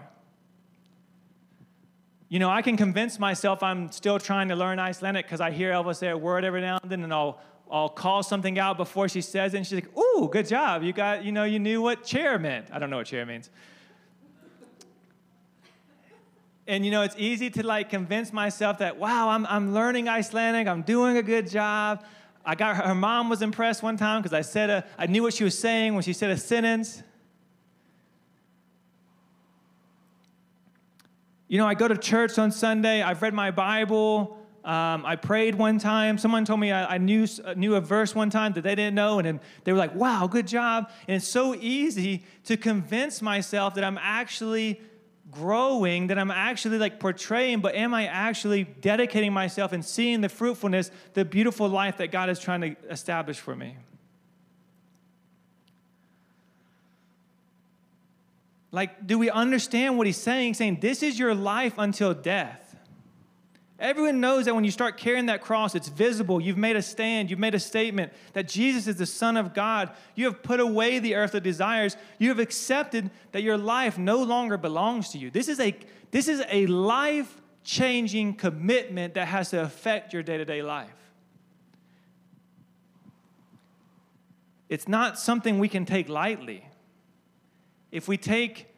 You 2.30 2.39
know, 2.39 2.50
I 2.50 2.62
can 2.62 2.78
convince 2.78 3.20
myself 3.20 3.62
I'm 3.62 3.92
still 3.92 4.18
trying 4.18 4.48
to 4.48 4.56
learn 4.56 4.80
Icelandic 4.80 5.26
because 5.26 5.42
I 5.42 5.52
hear 5.52 5.74
Elva 5.74 5.94
say 5.94 6.08
a 6.08 6.18
word 6.18 6.46
every 6.46 6.62
now 6.62 6.80
and 6.82 6.89
then, 6.89 7.04
and 7.04 7.13
I'll 7.13 7.42
I'll 7.70 7.89
call 7.89 8.24
something 8.24 8.58
out 8.58 8.78
before 8.78 9.10
she 9.10 9.20
says 9.20 9.54
it, 9.54 9.58
and 9.58 9.68
she's 9.68 9.84
like, 9.84 9.98
"Ooh, 9.98 10.30
good 10.32 10.48
job! 10.48 10.84
You 10.84 10.94
got, 10.94 11.26
you 11.26 11.34
know, 11.34 11.44
you 11.44 11.60
knew 11.60 11.82
what 11.82 12.06
chair 12.06 12.39
meant." 12.39 12.68
I 12.72 12.80
don't 12.80 12.89
know 12.89 12.98
what 12.98 13.08
chair 13.08 13.26
means. 13.26 13.50
And 16.65 16.86
you 16.86 16.91
know, 16.91 17.02
it's 17.02 17.15
easy 17.17 17.49
to 17.52 17.65
like 17.65 17.89
convince 17.89 18.32
myself 18.32 18.78
that, 18.78 18.97
wow, 18.97 19.30
I'm, 19.30 19.45
I'm 19.47 19.73
learning 19.73 20.08
Icelandic, 20.08 20.67
I'm 20.67 20.82
doing 20.82 21.17
a 21.17 21.23
good 21.23 21.49
job. 21.49 22.06
I 22.45 22.56
got 22.56 22.78
her, 22.78 22.84
her 22.84 22.95
mom 22.95 23.30
was 23.30 23.41
impressed 23.41 23.84
one 23.84 23.97
time 23.97 24.21
because 24.21 24.34
I 24.34 24.41
said 24.41 24.69
a, 24.69 24.86
I 24.97 25.08
knew 25.08 25.23
what 25.23 25.34
she 25.34 25.43
was 25.43 25.58
saying 25.58 25.93
when 25.93 26.04
she 26.04 26.13
said 26.13 26.30
a 26.30 26.38
sentence. 26.38 27.04
You 31.47 31.58
know, 31.58 31.67
I 31.67 31.73
go 31.73 31.88
to 31.88 31.97
church 31.97 32.39
on 32.39 32.52
Sunday, 32.52 33.02
I've 33.02 33.21
read 33.21 33.34
my 33.34 33.52
Bible, 33.52 34.38
um, 34.63 35.06
I 35.06 35.17
prayed 35.17 35.56
one 35.56 35.78
time. 35.78 36.17
Someone 36.17 36.45
told 36.45 36.62
me 36.62 36.71
I, 36.71 36.95
I 36.95 36.97
knew, 36.97 37.28
uh, 37.43 37.54
knew 37.54 37.76
a 37.76 37.82
verse 37.82 38.15
one 38.15 38.30
time 38.30 38.54
that 38.54 38.62
they 38.62 38.76
didn't 38.76 38.95
know, 38.95 39.19
and 39.19 39.41
they 39.65 39.73
were 39.73 39.78
like, 39.78 39.93
wow, 39.93 40.26
good 40.26 40.47
job. 40.47 40.89
And 41.08 41.17
it's 41.17 41.28
so 41.28 41.54
easy 41.54 42.23
to 42.45 42.56
convince 42.56 43.21
myself 43.21 43.76
that 43.76 43.84
I'm 43.84 43.99
actually 44.02 44.80
growing 45.34 46.08
that 46.08 46.17
I'm 46.17 46.32
actually 46.32 46.78
like 46.78 47.00
portraying, 47.00 47.60
but 47.60 47.76
am 47.76 47.93
I 47.93 48.08
actually 48.08 48.63
dedicating 48.63 49.34
myself 49.34 49.74
and 49.74 49.84
seeing 49.84 50.22
the 50.22 50.30
fruitfulness, 50.30 50.91
the 51.13 51.26
beautiful 51.26 51.67
life 51.67 51.98
that 51.98 52.12
God 52.12 52.30
is 52.30 52.39
trying 52.39 52.62
to 52.62 52.76
establish 52.89 53.39
for 53.39 53.56
me? 53.56 53.78
Like, 58.72 59.06
do 59.06 59.19
we 59.19 59.30
understand 59.30 60.00
what 60.00 60.08
he's 60.08 60.17
saying? 60.17 60.56
Saying, 60.56 60.80
this 60.82 61.04
is 61.04 61.19
your 61.19 61.36
life 61.36 61.76
until 61.78 62.13
death. 62.15 62.62
Everyone 63.84 64.22
knows 64.22 64.46
that 64.46 64.56
when 64.56 64.63
you 64.63 64.72
start 64.72 64.98
carrying 64.98 65.26
that 65.26 65.41
cross, 65.41 65.76
it's 65.76 65.89
visible. 65.89 66.39
You've 66.39 66.58
made 66.58 66.78
a 66.78 66.82
stand. 66.82 67.30
You've 67.30 67.38
made 67.38 67.54
a 67.54 67.60
statement 67.60 68.13
that 68.32 68.48
Jesus 68.48 68.88
is 68.88 68.96
the 68.96 69.06
Son 69.06 69.36
of 69.36 69.54
God. 69.54 69.91
You 70.15 70.24
have 70.24 70.41
put 70.41 70.62
away 70.62 71.00
the 71.00 71.15
earthly 71.15 71.41
desires. 71.41 71.98
You 72.17 72.30
have 72.30 72.39
accepted 72.39 73.12
that 73.34 73.43
your 73.43 73.58
life 73.58 73.98
no 73.98 74.24
longer 74.24 74.56
belongs 74.58 75.10
to 75.10 75.17
you. 75.17 75.30
This 75.30 75.50
is 75.50 75.60
a, 75.60 75.76
this 76.12 76.30
is 76.30 76.41
a 76.50 76.65
life 76.67 77.41
changing 77.65 78.36
commitment 78.36 79.15
that 79.15 79.28
has 79.28 79.50
to 79.50 79.62
affect 79.62 80.13
your 80.13 80.24
day 80.24 80.38
to 80.38 80.46
day 80.46 80.62
life. 80.62 80.89
It's 84.69 84.88
not 84.88 85.19
something 85.19 85.60
we 85.60 85.67
can 85.67 85.86
take 85.86 86.08
lightly. 86.08 86.65
If 87.91 88.08
we 88.08 88.15
take 88.15 88.72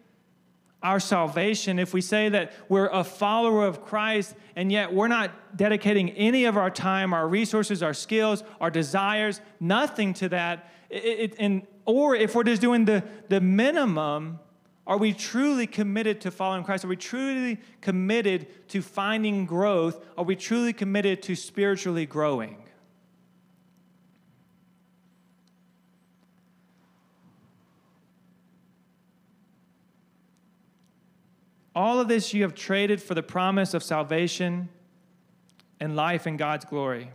our 0.85 0.99
salvation, 0.99 1.79
if 1.79 1.95
we 1.95 2.01
say 2.01 2.29
that 2.29 2.53
we're 2.69 2.89
a 2.89 3.03
follower 3.03 3.65
of 3.65 3.83
Christ 3.83 4.35
and 4.55 4.71
yet 4.71 4.93
we're 4.93 5.07
not 5.07 5.57
dedicating 5.57 6.11
any 6.11 6.45
of 6.45 6.57
our 6.57 6.69
time, 6.69 7.11
our 7.11 7.27
resources, 7.27 7.81
our 7.81 7.93
skills, 7.93 8.43
our 8.61 8.69
desires, 8.69 9.41
nothing 9.59 10.13
to 10.13 10.29
that, 10.29 10.71
it, 10.91 11.03
it, 11.03 11.35
and, 11.39 11.65
or 11.85 12.15
if 12.15 12.35
we're 12.35 12.43
just 12.43 12.61
doing 12.61 12.85
the, 12.85 13.03
the 13.29 13.41
minimum, 13.41 14.39
are 14.85 14.97
we 14.97 15.11
truly 15.11 15.65
committed 15.65 16.21
to 16.21 16.29
following 16.29 16.63
Christ? 16.63 16.85
Are 16.85 16.87
we 16.87 16.97
truly 16.97 17.57
committed 17.81 18.69
to 18.69 18.83
finding 18.83 19.47
growth? 19.47 20.05
Are 20.15 20.23
we 20.23 20.35
truly 20.35 20.71
committed 20.71 21.23
to 21.23 21.35
spiritually 21.35 22.05
growing? 22.05 22.57
All 31.75 31.99
of 31.99 32.07
this 32.07 32.33
you 32.33 32.43
have 32.43 32.55
traded 32.55 33.01
for 33.01 33.13
the 33.13 33.23
promise 33.23 33.73
of 33.73 33.83
salvation 33.83 34.69
and 35.79 35.95
life 35.95 36.25
in 36.25 36.37
God's 36.37 36.63
glory. 36.63 37.11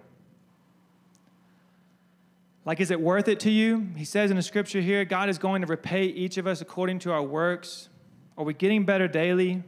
Like, 2.66 2.78
is 2.80 2.90
it 2.90 3.00
worth 3.00 3.26
it 3.28 3.40
to 3.40 3.50
you? 3.50 3.88
He 3.96 4.04
says 4.04 4.30
in 4.30 4.36
the 4.36 4.42
scripture 4.42 4.82
here 4.82 5.04
God 5.06 5.30
is 5.30 5.38
going 5.38 5.62
to 5.62 5.66
repay 5.66 6.04
each 6.04 6.36
of 6.36 6.46
us 6.46 6.60
according 6.60 6.98
to 7.00 7.12
our 7.12 7.22
works. 7.22 7.88
Are 8.36 8.44
we 8.44 8.52
getting 8.52 8.84
better 8.84 9.08
daily? 9.08 9.62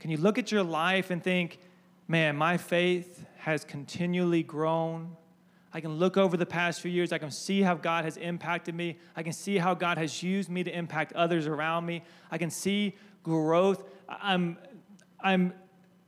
Can 0.00 0.10
you 0.10 0.18
look 0.18 0.36
at 0.36 0.52
your 0.52 0.62
life 0.62 1.10
and 1.10 1.22
think, 1.22 1.58
man, 2.06 2.36
my 2.36 2.58
faith 2.58 3.24
has 3.38 3.64
continually 3.64 4.42
grown? 4.42 5.16
I 5.72 5.80
can 5.80 5.94
look 5.98 6.16
over 6.16 6.36
the 6.36 6.46
past 6.46 6.82
few 6.82 6.90
years. 6.90 7.10
I 7.10 7.18
can 7.18 7.30
see 7.30 7.62
how 7.62 7.74
God 7.74 8.04
has 8.04 8.18
impacted 8.18 8.74
me. 8.74 8.98
I 9.16 9.22
can 9.22 9.32
see 9.32 9.56
how 9.56 9.74
God 9.74 9.96
has 9.96 10.22
used 10.22 10.50
me 10.50 10.62
to 10.62 10.70
impact 10.70 11.14
others 11.14 11.46
around 11.46 11.86
me. 11.86 12.04
I 12.30 12.38
can 12.38 12.50
see 12.50 12.94
growth. 13.24 13.82
I'm, 14.08 14.56
I'm 15.20 15.52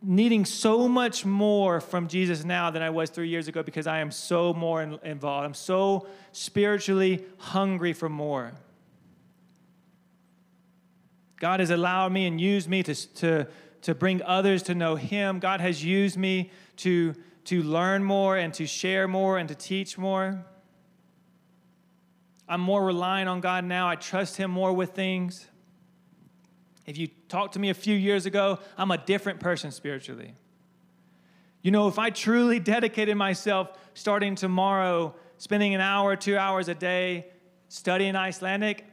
needing 0.00 0.44
so 0.44 0.86
much 0.88 1.24
more 1.24 1.80
from 1.80 2.06
Jesus 2.06 2.44
now 2.44 2.70
than 2.70 2.82
I 2.82 2.90
was 2.90 3.10
three 3.10 3.28
years 3.28 3.48
ago 3.48 3.64
because 3.64 3.88
I 3.88 3.98
am 3.98 4.12
so 4.12 4.54
more 4.54 4.80
in, 4.82 4.98
involved. 5.02 5.44
I'm 5.44 5.54
so 5.54 6.06
spiritually 6.30 7.24
hungry 7.38 7.92
for 7.92 8.08
more. 8.08 8.52
God 11.40 11.60
has 11.60 11.70
allowed 11.70 12.12
me 12.12 12.26
and 12.26 12.40
used 12.40 12.68
me 12.68 12.82
to, 12.84 12.94
to, 12.94 13.46
to 13.82 13.94
bring 13.94 14.22
others 14.22 14.62
to 14.64 14.74
know 14.74 14.94
Him. 14.96 15.38
God 15.40 15.60
has 15.60 15.84
used 15.84 16.16
me 16.16 16.50
to, 16.76 17.14
to 17.46 17.62
learn 17.62 18.04
more 18.04 18.36
and 18.36 18.54
to 18.54 18.66
share 18.66 19.08
more 19.08 19.38
and 19.38 19.48
to 19.48 19.54
teach 19.54 19.98
more. 19.98 20.44
I'm 22.48 22.60
more 22.60 22.84
reliant 22.84 23.28
on 23.28 23.40
God 23.40 23.64
now. 23.64 23.88
I 23.88 23.96
trust 23.96 24.36
Him 24.36 24.50
more 24.50 24.72
with 24.72 24.90
things. 24.90 25.46
If 26.86 26.96
you 26.96 27.08
talked 27.28 27.54
to 27.54 27.58
me 27.58 27.70
a 27.70 27.74
few 27.74 27.96
years 27.96 28.26
ago, 28.26 28.60
I'm 28.78 28.90
a 28.90 28.98
different 28.98 29.40
person 29.40 29.72
spiritually. 29.72 30.34
You 31.62 31.72
know, 31.72 31.88
if 31.88 31.98
I 31.98 32.10
truly 32.10 32.60
dedicated 32.60 33.16
myself 33.16 33.76
starting 33.94 34.36
tomorrow, 34.36 35.16
spending 35.38 35.74
an 35.74 35.80
hour, 35.80 36.14
two 36.14 36.38
hours 36.38 36.68
a 36.68 36.74
day 36.74 37.26
studying 37.68 38.14
Icelandic, 38.14 38.84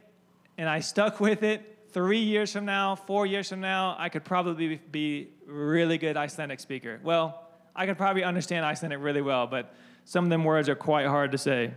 and 0.58 0.68
I 0.68 0.80
stuck 0.80 1.20
with 1.20 1.44
it, 1.44 1.88
three 1.92 2.18
years 2.18 2.52
from 2.52 2.64
now, 2.64 2.96
four 2.96 3.26
years 3.26 3.48
from 3.48 3.60
now, 3.60 3.94
I 3.96 4.08
could 4.08 4.24
probably 4.24 4.80
be 4.90 5.28
really 5.46 5.96
good 5.96 6.16
Icelandic 6.16 6.58
speaker. 6.58 6.98
Well, 7.04 7.48
I 7.76 7.86
could 7.86 7.96
probably 7.96 8.24
understand 8.24 8.66
Icelandic 8.66 8.98
really 9.00 9.22
well, 9.22 9.46
but 9.46 9.72
some 10.04 10.24
of 10.24 10.30
them 10.30 10.42
words 10.42 10.68
are 10.68 10.74
quite 10.74 11.06
hard 11.06 11.30
to 11.30 11.38
say. 11.38 11.72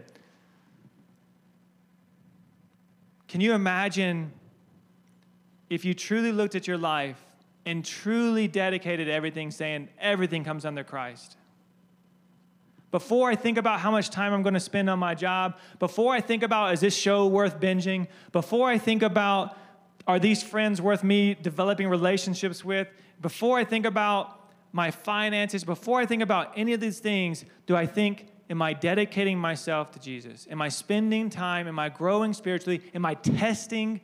Can 3.28 3.42
you 3.42 3.54
imagine 3.54 4.32
if 5.70 5.86
you 5.86 5.94
truly 5.94 6.32
looked 6.32 6.56
at 6.56 6.68
your 6.68 6.78
life 6.78 7.24
and 7.66 7.84
truly 7.84 8.48
dedicated 8.48 9.10
everything, 9.10 9.52
saying 9.52 9.90
everything 10.00 10.44
comes 10.44 10.66
under 10.66 10.84
Christ? 10.84 11.36
Before 12.90 13.30
I 13.30 13.36
think 13.36 13.58
about 13.58 13.82
how 13.82 13.92
much 13.92 14.10
time 14.10 14.34
I'm 14.34 14.44
going 14.44 14.54
to 14.54 14.60
spend 14.60 14.90
on 14.90 14.98
my 14.98 15.14
job, 15.14 15.58
before 15.78 16.14
I 16.14 16.22
think 16.22 16.42
about 16.42 16.74
is 16.74 16.80
this 16.80 16.96
show 16.96 17.28
worth 17.28 17.60
binging, 17.60 18.08
before 18.32 18.70
I 18.70 18.78
think 18.78 19.04
about 19.04 19.58
are 20.08 20.20
these 20.20 20.42
friends 20.42 20.82
worth 20.82 21.04
me 21.04 21.34
developing 21.34 21.90
relationships 21.90 22.64
with, 22.64 22.88
before 23.22 23.58
I 23.58 23.66
think 23.66 23.86
about 23.86 24.40
my 24.72 24.90
finances, 24.90 25.66
before 25.66 26.00
I 26.00 26.06
think 26.06 26.24
about 26.24 26.54
any 26.56 26.72
of 26.74 26.80
these 26.80 27.00
things, 27.00 27.44
do 27.66 27.76
I 27.76 27.86
think, 27.86 28.28
am 28.50 28.62
I 28.62 28.72
dedicating 28.72 29.38
myself 29.38 29.92
to 29.92 30.00
Jesus? 30.00 30.48
Am 30.50 30.62
I 30.62 30.70
spending 30.70 31.30
time? 31.30 31.68
Am 31.68 31.80
I 31.80 31.90
growing 31.90 32.32
spiritually? 32.34 32.82
Am 32.94 33.06
I 33.06 33.16
testing 33.16 34.00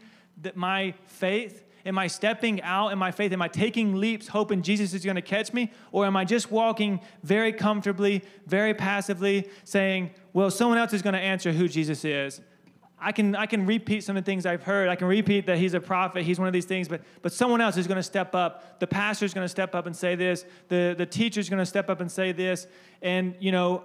my 0.55 0.93
faith? 1.05 1.63
Am 1.85 1.97
I 1.97 2.07
stepping 2.07 2.61
out 2.61 2.89
in 2.89 2.97
my 2.97 3.11
faith? 3.11 3.33
Am 3.33 3.41
I 3.41 3.49
taking 3.49 3.95
leaps 3.95 4.27
hoping 4.29 4.61
Jesus 4.61 4.93
is 4.93 5.03
going 5.03 5.15
to 5.15 5.21
catch 5.21 5.51
me? 5.51 5.71
Or 5.91 6.05
am 6.05 6.15
I 6.15 6.23
just 6.23 6.49
walking 6.49 7.01
very 7.23 7.51
comfortably, 7.51 8.23
very 8.45 8.73
passively, 8.73 9.49
saying, 9.65 10.11
well, 10.31 10.49
someone 10.49 10.77
else 10.77 10.93
is 10.93 11.01
going 11.01 11.13
to 11.13 11.19
answer 11.19 11.51
who 11.51 11.67
Jesus 11.67 12.05
is? 12.05 12.39
I 12.97 13.11
can, 13.11 13.35
I 13.35 13.47
can 13.47 13.65
repeat 13.65 14.05
some 14.05 14.15
of 14.15 14.23
the 14.23 14.31
things 14.31 14.45
I've 14.45 14.63
heard. 14.63 14.87
I 14.87 14.95
can 14.95 15.07
repeat 15.07 15.45
that 15.47 15.57
he's 15.57 15.73
a 15.73 15.81
prophet, 15.81 16.23
he's 16.23 16.39
one 16.39 16.47
of 16.47 16.53
these 16.53 16.63
things, 16.63 16.87
but, 16.87 17.01
but 17.21 17.33
someone 17.33 17.59
else 17.59 17.75
is 17.75 17.85
going 17.85 17.97
to 17.97 18.03
step 18.03 18.33
up. 18.33 18.79
The 18.79 18.87
pastor 18.87 19.25
is 19.25 19.33
going 19.33 19.43
to 19.43 19.49
step 19.49 19.75
up 19.75 19.85
and 19.85 19.95
say 19.95 20.15
this. 20.15 20.45
The, 20.69 20.95
the 20.97 21.05
teacher 21.05 21.41
is 21.41 21.49
going 21.49 21.59
to 21.59 21.65
step 21.65 21.89
up 21.89 21.99
and 21.99 22.09
say 22.09 22.31
this. 22.31 22.65
And, 23.01 23.35
you 23.39 23.51
know, 23.51 23.83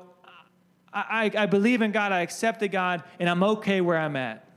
I, 0.93 1.31
I 1.37 1.47
believe 1.47 1.83
in 1.83 1.91
God, 1.91 2.13
I 2.13 2.21
accepted 2.21 2.71
God, 2.71 3.03
and 3.19 3.29
I'm 3.29 3.43
okay 3.43 3.81
where 3.81 3.99
I'm 3.99 4.15
at. 4.15 4.48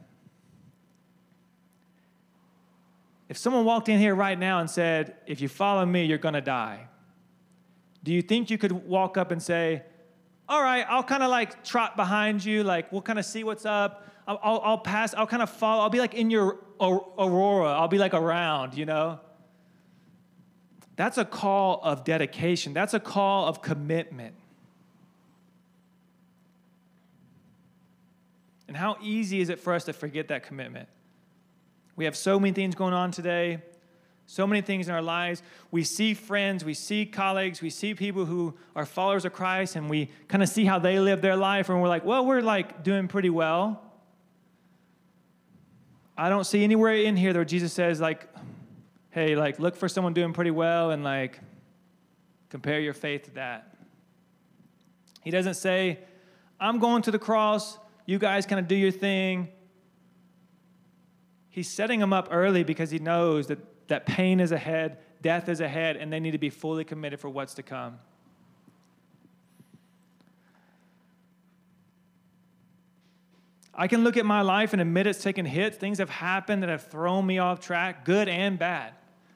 If 3.32 3.38
someone 3.38 3.64
walked 3.64 3.88
in 3.88 3.98
here 3.98 4.14
right 4.14 4.38
now 4.38 4.60
and 4.60 4.70
said, 4.70 5.16
If 5.26 5.40
you 5.40 5.48
follow 5.48 5.86
me, 5.86 6.04
you're 6.04 6.18
going 6.18 6.34
to 6.34 6.42
die, 6.42 6.90
do 8.04 8.12
you 8.12 8.22
think 8.22 8.50
you 8.50 8.58
could 8.58 8.74
walk 8.74 9.16
up 9.16 9.32
and 9.32 9.42
say, 9.42 9.84
All 10.50 10.62
right, 10.62 10.86
I'll 10.90 11.02
kind 11.02 11.24
of 11.24 11.30
like 11.30 11.64
trot 11.64 11.96
behind 11.96 12.44
you, 12.44 12.62
like 12.62 12.92
we'll 12.92 13.02
kind 13.02 13.18
of 13.18 13.24
see 13.24 13.46
what's 13.46 13.66
up. 13.66 14.06
I'll, 14.28 14.38
I'll, 14.44 14.62
I'll, 14.66 14.78
pass, 14.80 15.14
I'll 15.14 15.28
kind 15.28 15.42
of 15.42 15.50
follow, 15.50 15.82
I'll 15.82 15.90
be 15.90 16.00
like 16.00 16.14
in 16.14 16.30
your 16.30 16.60
aurora, 16.82 17.70
I'll 17.70 17.88
be 17.88 18.00
like 18.00 18.14
around, 18.14 18.76
you 18.76 18.86
know? 18.86 19.22
That's 20.98 21.18
a 21.18 21.24
call 21.24 21.80
of 21.84 22.04
dedication, 22.04 22.74
that's 22.74 22.94
a 22.94 23.00
call 23.00 23.48
of 23.48 23.62
commitment. 23.62 24.36
And 28.68 28.76
how 28.76 28.98
easy 29.02 29.40
is 29.40 29.48
it 29.48 29.62
for 29.62 29.72
us 29.72 29.86
to 29.86 29.94
forget 29.94 30.28
that 30.28 30.44
commitment? 30.44 30.90
We 31.96 32.06
have 32.06 32.16
so 32.16 32.40
many 32.40 32.54
things 32.54 32.76
going 32.76 32.94
on 32.94 33.12
today, 33.12 33.62
so 34.26 34.48
many 34.48 34.62
things 34.62 34.88
in 34.88 34.94
our 34.94 35.02
lives. 35.02 35.44
We 35.72 35.84
see 35.84 36.14
friends, 36.14 36.64
we 36.64 36.74
see 36.74 37.06
colleagues, 37.06 37.62
we 37.62 37.70
see 37.70 37.94
people 37.94 38.26
who 38.26 38.56
are 38.76 38.86
followers 38.86 39.26
of 39.26 39.34
Christ, 39.34 39.76
and 39.76 39.90
we 39.90 40.10
kind 40.28 40.42
of 40.42 40.50
see 40.50 40.66
how 40.66 40.80
they 40.80 41.00
live 41.00 41.22
their 41.22 41.36
life, 41.36 41.70
and 41.70 41.82
we're 41.82 41.90
like, 41.90 42.06
well, 42.06 42.26
we're 42.26 42.42
like 42.42 42.84
doing 42.84 43.08
pretty 43.08 43.30
well. 43.30 43.82
I 46.18 46.30
don't 46.30 46.46
see 46.46 46.64
anywhere 46.64 46.96
in 46.96 47.18
here 47.18 47.34
where 47.34 47.46
Jesus 47.46 47.74
says, 47.74 48.00
like, 48.00 48.28
hey, 49.10 49.36
like, 49.36 49.60
look 49.60 49.76
for 49.76 49.90
someone 49.90 50.14
doing 50.14 50.34
pretty 50.34 50.52
well 50.52 50.92
and 50.92 51.04
like 51.04 51.40
compare 52.50 52.80
your 52.80 52.94
faith 52.94 53.24
to 53.24 53.32
that. 53.32 53.76
He 55.24 55.32
doesn't 55.32 55.56
say, 55.56 56.00
I'm 56.60 56.80
going 56.80 57.02
to 57.04 57.12
the 57.12 57.20
cross, 57.20 57.78
you 58.06 58.20
guys 58.20 58.46
kind 58.46 58.60
of 58.60 58.68
do 58.68 58.76
your 58.76 58.92
thing, 58.92 59.50
He's 61.52 61.70
setting 61.70 62.00
them 62.00 62.14
up 62.14 62.30
early 62.32 62.64
because 62.64 62.90
he 62.90 63.00
knows 63.00 63.48
that, 63.48 63.60
that 63.90 64.06
pain 64.06 64.40
is 64.40 64.54
ahead, 64.54 64.98
death 65.22 65.50
is 65.50 65.60
ahead, 65.60 65.98
and 65.98 66.12
they 66.12 66.20
need 66.20 66.32
to 66.32 66.38
be 66.38 66.50
fully 66.50 66.86
committed 66.86 67.20
for 67.20 67.30
what's 67.30 67.54
to 67.56 67.64
come. 67.64 68.00
I 73.74 73.88
can 73.88 74.04
look 74.04 74.16
at 74.16 74.26
my 74.26 74.42
life 74.42 74.74
and 74.74 74.82
admit 74.82 75.08
it's 75.08 75.22
taken 75.22 75.46
hits. 75.46 75.78
Things 75.78 75.98
have 75.98 76.10
happened 76.10 76.64
that 76.64 76.70
have 76.70 76.88
thrown 76.88 77.26
me 77.26 77.40
off 77.40 77.60
track, 77.60 78.06
good 78.06 78.30
and 78.30 78.58
bad. 78.58 78.94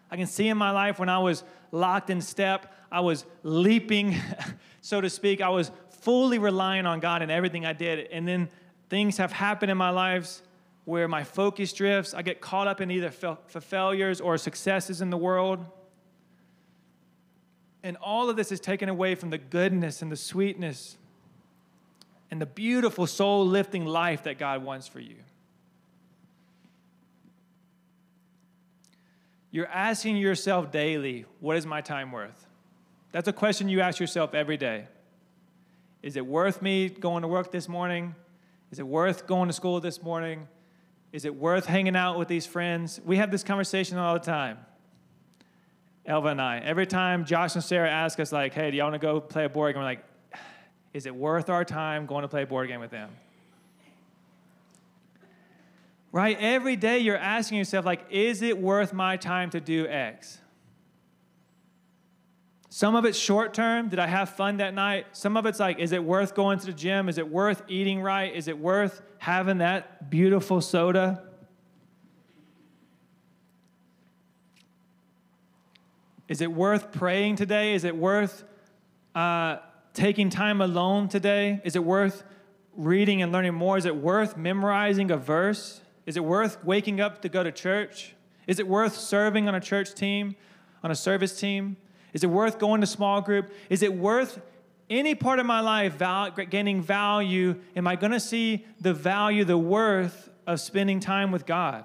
I 0.10 0.16
can 0.16 0.28
see 0.28 0.48
in 0.48 0.58
my 0.58 0.72
life 0.72 1.00
when 1.00 1.10
I 1.10 1.20
was 1.20 1.44
locked 1.72 2.10
in 2.10 2.22
step, 2.22 2.74
I 2.92 3.02
was 3.02 3.26
leaping, 3.44 4.16
so 4.82 5.02
to 5.02 5.10
speak. 5.10 5.42
I 5.42 5.50
was 5.50 5.72
fully 6.02 6.38
relying 6.38 6.86
on 6.86 7.02
God 7.02 7.22
in 7.22 7.30
everything 7.30 7.66
I 7.66 7.74
did. 7.74 8.08
And 8.12 8.28
then 8.28 8.50
things 8.90 9.18
have 9.18 9.34
happened 9.34 9.72
in 9.72 9.78
my 9.78 9.90
lives 9.90 10.42
where 10.86 11.08
my 11.08 11.24
focus 11.24 11.74
drifts. 11.74 12.14
I 12.14 12.22
get 12.22 12.40
caught 12.40 12.68
up 12.68 12.80
in 12.80 12.90
either 12.92 13.12
fa- 13.12 13.38
failures 13.48 14.22
or 14.22 14.38
successes 14.38 15.02
in 15.02 15.10
the 15.10 15.18
world. 15.18 15.66
And 17.84 17.98
all 17.98 18.30
of 18.30 18.36
this 18.36 18.52
is 18.52 18.60
taken 18.60 18.90
away 18.90 19.16
from 19.16 19.30
the 19.32 19.38
goodness 19.38 20.02
and 20.02 20.12
the 20.12 20.16
sweetness 20.16 20.98
and 22.32 22.42
the 22.42 22.46
beautiful 22.46 23.06
soul 23.06 23.46
lifting 23.46 23.86
life 23.86 24.24
that 24.24 24.38
God 24.38 24.64
wants 24.64 24.88
for 24.88 25.00
you. 25.00 25.18
You're 29.52 29.68
asking 29.68 30.18
yourself 30.18 30.72
daily, 30.72 31.26
what 31.40 31.56
is 31.56 31.66
my 31.66 31.82
time 31.82 32.12
worth? 32.12 32.48
That's 33.12 33.28
a 33.28 33.34
question 33.34 33.70
you 33.70 33.82
ask 33.82 34.00
yourself 34.00 34.34
every 34.34 34.58
day. 34.58 34.88
Is 36.02 36.18
it 36.18 36.26
worth 36.26 36.62
me 36.62 36.90
going 36.90 37.22
to 37.22 37.28
work 37.28 37.52
this 37.52 37.70
morning? 37.70 38.16
Is 38.72 38.80
it 38.80 38.88
worth 38.88 39.26
going 39.26 39.48
to 39.48 39.54
school 39.54 39.80
this 39.80 40.04
morning? 40.04 40.48
Is 41.16 41.24
it 41.24 41.34
worth 41.34 41.66
hanging 41.66 41.96
out 41.96 42.20
with 42.20 42.28
these 42.28 42.46
friends? 42.46 43.00
We 43.06 43.16
have 43.16 43.32
this 43.32 43.42
conversation 43.42 43.98
all 43.98 44.16
the 44.16 44.20
time. 44.20 44.58
Elva 46.06 46.28
and 46.28 46.42
I. 46.42 46.60
Every 46.60 46.86
time 46.86 47.24
Josh 47.24 47.56
and 47.56 47.64
Sarah 47.64 47.90
ask 47.90 48.20
us, 48.20 48.34
like, 48.34 48.54
hey, 48.54 48.70
do 48.70 48.76
y'all 48.76 48.88
want 48.88 49.02
to 49.02 49.08
go 49.08 49.22
play 49.22 49.46
a 49.46 49.50
board 49.50 49.74
game? 49.74 49.80
We're 49.80 49.86
like, 49.86 50.04
is 50.92 51.06
it 51.06 51.16
worth 51.16 51.50
our 51.50 51.64
time 51.64 52.06
going 52.06 52.24
to 52.24 52.28
play 52.28 52.42
a 52.42 52.46
board 52.46 52.68
game 52.68 52.82
with 52.82 52.92
them? 52.92 53.12
Right? 56.12 56.38
Every 56.38 56.76
day 56.76 57.00
you're 57.00 57.16
asking 57.16 57.60
yourself, 57.60 57.86
like, 57.86 58.02
is 58.10 58.42
it 58.42 58.58
worth 58.58 58.92
my 58.92 59.16
time 59.16 59.50
to 59.52 59.62
do 59.62 59.88
X? 59.88 60.40
Some 62.76 62.98
of 62.98 63.06
it's 63.06 63.18
short 63.18 63.54
term. 63.54 63.88
Did 63.88 64.00
I 64.00 64.08
have 64.08 64.32
fun 64.32 64.58
that 64.58 64.74
night? 64.74 65.06
Some 65.14 65.38
of 65.38 65.46
it's 65.46 65.62
like, 65.62 65.80
is 65.80 65.94
it 65.94 66.04
worth 66.04 66.36
going 66.36 66.60
to 66.60 66.66
the 66.66 66.74
gym? 66.74 67.08
Is 67.08 67.18
it 67.18 67.26
worth 67.26 67.64
eating 67.70 68.02
right? 68.02 68.36
Is 68.36 68.50
it 68.50 68.60
worth 68.60 69.02
having 69.18 69.60
that 69.60 70.10
beautiful 70.10 70.60
soda? 70.60 71.24
Is 76.28 76.42
it 76.42 76.52
worth 76.52 76.92
praying 76.92 77.38
today? 77.38 77.76
Is 77.76 77.86
it 77.86 77.96
worth 77.96 78.44
uh, 79.16 79.60
taking 79.94 80.30
time 80.30 80.60
alone 80.60 81.08
today? 81.08 81.62
Is 81.64 81.78
it 81.78 81.84
worth 81.86 82.26
reading 82.76 83.22
and 83.22 83.32
learning 83.32 83.54
more? 83.54 83.78
Is 83.78 83.86
it 83.86 83.96
worth 83.96 84.36
memorizing 84.36 85.12
a 85.12 85.18
verse? 85.18 85.80
Is 86.06 86.18
it 86.18 86.26
worth 86.26 86.62
waking 86.66 87.00
up 87.00 87.22
to 87.22 87.30
go 87.30 87.42
to 87.42 87.54
church? 87.54 88.16
Is 88.48 88.60
it 88.60 88.68
worth 88.68 88.98
serving 88.98 89.48
on 89.48 89.56
a 89.56 89.62
church 89.62 89.94
team, 89.94 90.36
on 90.84 90.92
a 90.92 90.96
service 90.96 91.40
team? 91.40 91.78
Is 92.16 92.24
it 92.24 92.28
worth 92.28 92.60
going 92.60 92.80
to 92.80 92.88
small 92.88 93.20
group? 93.20 93.52
Is 93.70 93.84
it 93.84 93.94
worth 93.94 94.40
any 94.90 95.16
part 95.16 95.38
of 95.38 95.46
my 95.46 95.60
life 95.60 95.96
val- 95.96 96.32
gaining 96.32 96.82
value? 96.82 97.60
Am 97.76 97.86
I 97.88 97.98
going 97.98 98.14
to 98.14 98.22
see 98.22 98.66
the 98.80 98.94
value, 98.94 99.44
the 99.44 99.58
worth 99.58 100.30
of 100.48 100.62
spending 100.62 101.02
time 101.02 101.34
with 101.34 101.46
God? 101.46 101.84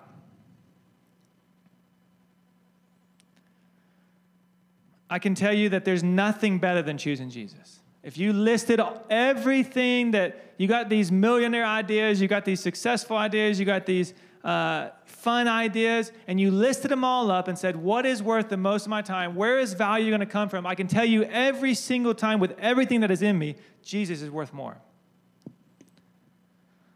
I 5.10 5.18
can 5.18 5.34
tell 5.34 5.52
you 5.52 5.68
that 5.70 5.84
there's 5.84 6.04
nothing 6.04 6.60
better 6.60 6.80
than 6.80 6.96
choosing 6.96 7.28
Jesus. 7.28 7.80
If 8.04 8.16
you 8.16 8.32
listed 8.32 8.80
everything 9.10 10.12
that 10.12 10.54
you 10.58 10.68
got 10.68 10.88
these 10.88 11.10
millionaire 11.10 11.66
ideas, 11.66 12.20
you 12.20 12.28
got 12.28 12.44
these 12.44 12.60
successful 12.60 13.16
ideas, 13.16 13.58
you 13.58 13.66
got 13.66 13.84
these 13.84 14.14
uh, 14.44 14.90
fun 15.04 15.48
ideas, 15.48 16.12
and 16.26 16.40
you 16.40 16.50
listed 16.50 16.90
them 16.90 17.04
all 17.04 17.30
up 17.30 17.48
and 17.48 17.58
said, 17.58 17.76
What 17.76 18.06
is 18.06 18.22
worth 18.22 18.48
the 18.48 18.56
most 18.56 18.86
of 18.86 18.90
my 18.90 19.02
time? 19.02 19.34
Where 19.34 19.58
is 19.58 19.74
value 19.74 20.10
going 20.10 20.20
to 20.20 20.26
come 20.26 20.48
from? 20.48 20.66
I 20.66 20.74
can 20.74 20.86
tell 20.86 21.04
you 21.04 21.24
every 21.24 21.74
single 21.74 22.14
time 22.14 22.40
with 22.40 22.58
everything 22.58 23.00
that 23.00 23.10
is 23.10 23.22
in 23.22 23.38
me, 23.38 23.56
Jesus 23.82 24.22
is 24.22 24.30
worth 24.30 24.52
more. 24.52 24.78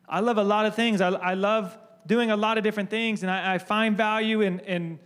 I 0.09 0.21
love 0.21 0.39
a 0.39 0.45
lot 0.45 0.67
of 0.67 0.75
things. 0.75 1.01
I, 1.01 1.09
I 1.09 1.35
love 1.35 1.77
doing 2.07 2.31
a 2.31 2.37
lot 2.37 2.59
of 2.59 2.65
different 2.65 2.91
things, 2.91 3.23
and 3.23 3.31
I, 3.31 3.55
I 3.55 3.59
find 3.59 3.97
value 3.97 4.41
in, 4.41 4.61
in 4.61 4.99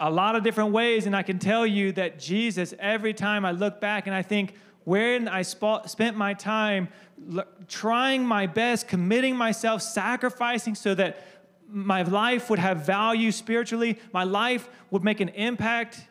a 0.00 0.10
lot 0.10 0.36
of 0.36 0.44
different 0.44 0.72
ways, 0.72 1.06
and 1.06 1.14
I 1.14 1.22
can 1.22 1.38
tell 1.38 1.66
you 1.66 1.92
that 1.92 2.18
Jesus, 2.18 2.74
every 2.78 3.14
time 3.14 3.44
I 3.44 3.50
look 3.50 3.80
back 3.80 4.06
and 4.06 4.14
I 4.14 4.22
think, 4.22 4.54
where 4.84 5.18
did 5.18 5.28
I 5.28 5.42
sp- 5.42 5.86
spent 5.86 6.16
my 6.16 6.34
time 6.34 6.88
l- 7.36 7.44
trying 7.66 8.24
my 8.24 8.46
best, 8.46 8.88
committing 8.88 9.36
myself, 9.36 9.82
sacrificing 9.82 10.74
so 10.74 10.94
that 10.94 11.37
my 11.68 12.02
life 12.02 12.50
would 12.50 12.58
have 12.58 12.86
value 12.86 13.30
spiritually, 13.30 13.98
my 14.12 14.24
life 14.24 14.68
would 14.90 15.04
make 15.04 15.20
an 15.20 15.28
impact, 15.30 16.02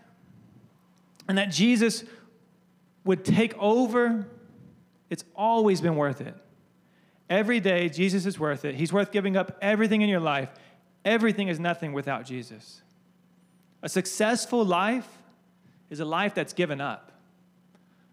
and 1.28 1.38
that 1.38 1.52
Jesus 1.52 2.04
would 3.04 3.26
take 3.26 3.58
over, 3.58 4.28
it's 5.10 5.24
always 5.36 5.82
been 5.82 5.96
worth 5.96 6.22
it. 6.22 6.36
Every 7.30 7.60
day, 7.60 7.90
Jesus 7.90 8.26
is 8.26 8.40
worth 8.40 8.64
it. 8.64 8.76
He's 8.76 8.94
worth 8.94 9.12
giving 9.12 9.36
up 9.36 9.58
everything 9.62 10.02
in 10.02 10.10
your 10.10 10.20
life. 10.20 10.50
Everything 11.04 11.48
is 11.48 11.60
nothing 11.60 11.94
without 11.94 12.26
Jesus. 12.26 12.82
A 13.82 13.90
successful 13.90 14.64
life 14.64 15.08
is 15.90 16.00
a 16.00 16.06
life 16.06 16.34
that's 16.34 16.54
given 16.54 16.82
up. 16.82 17.07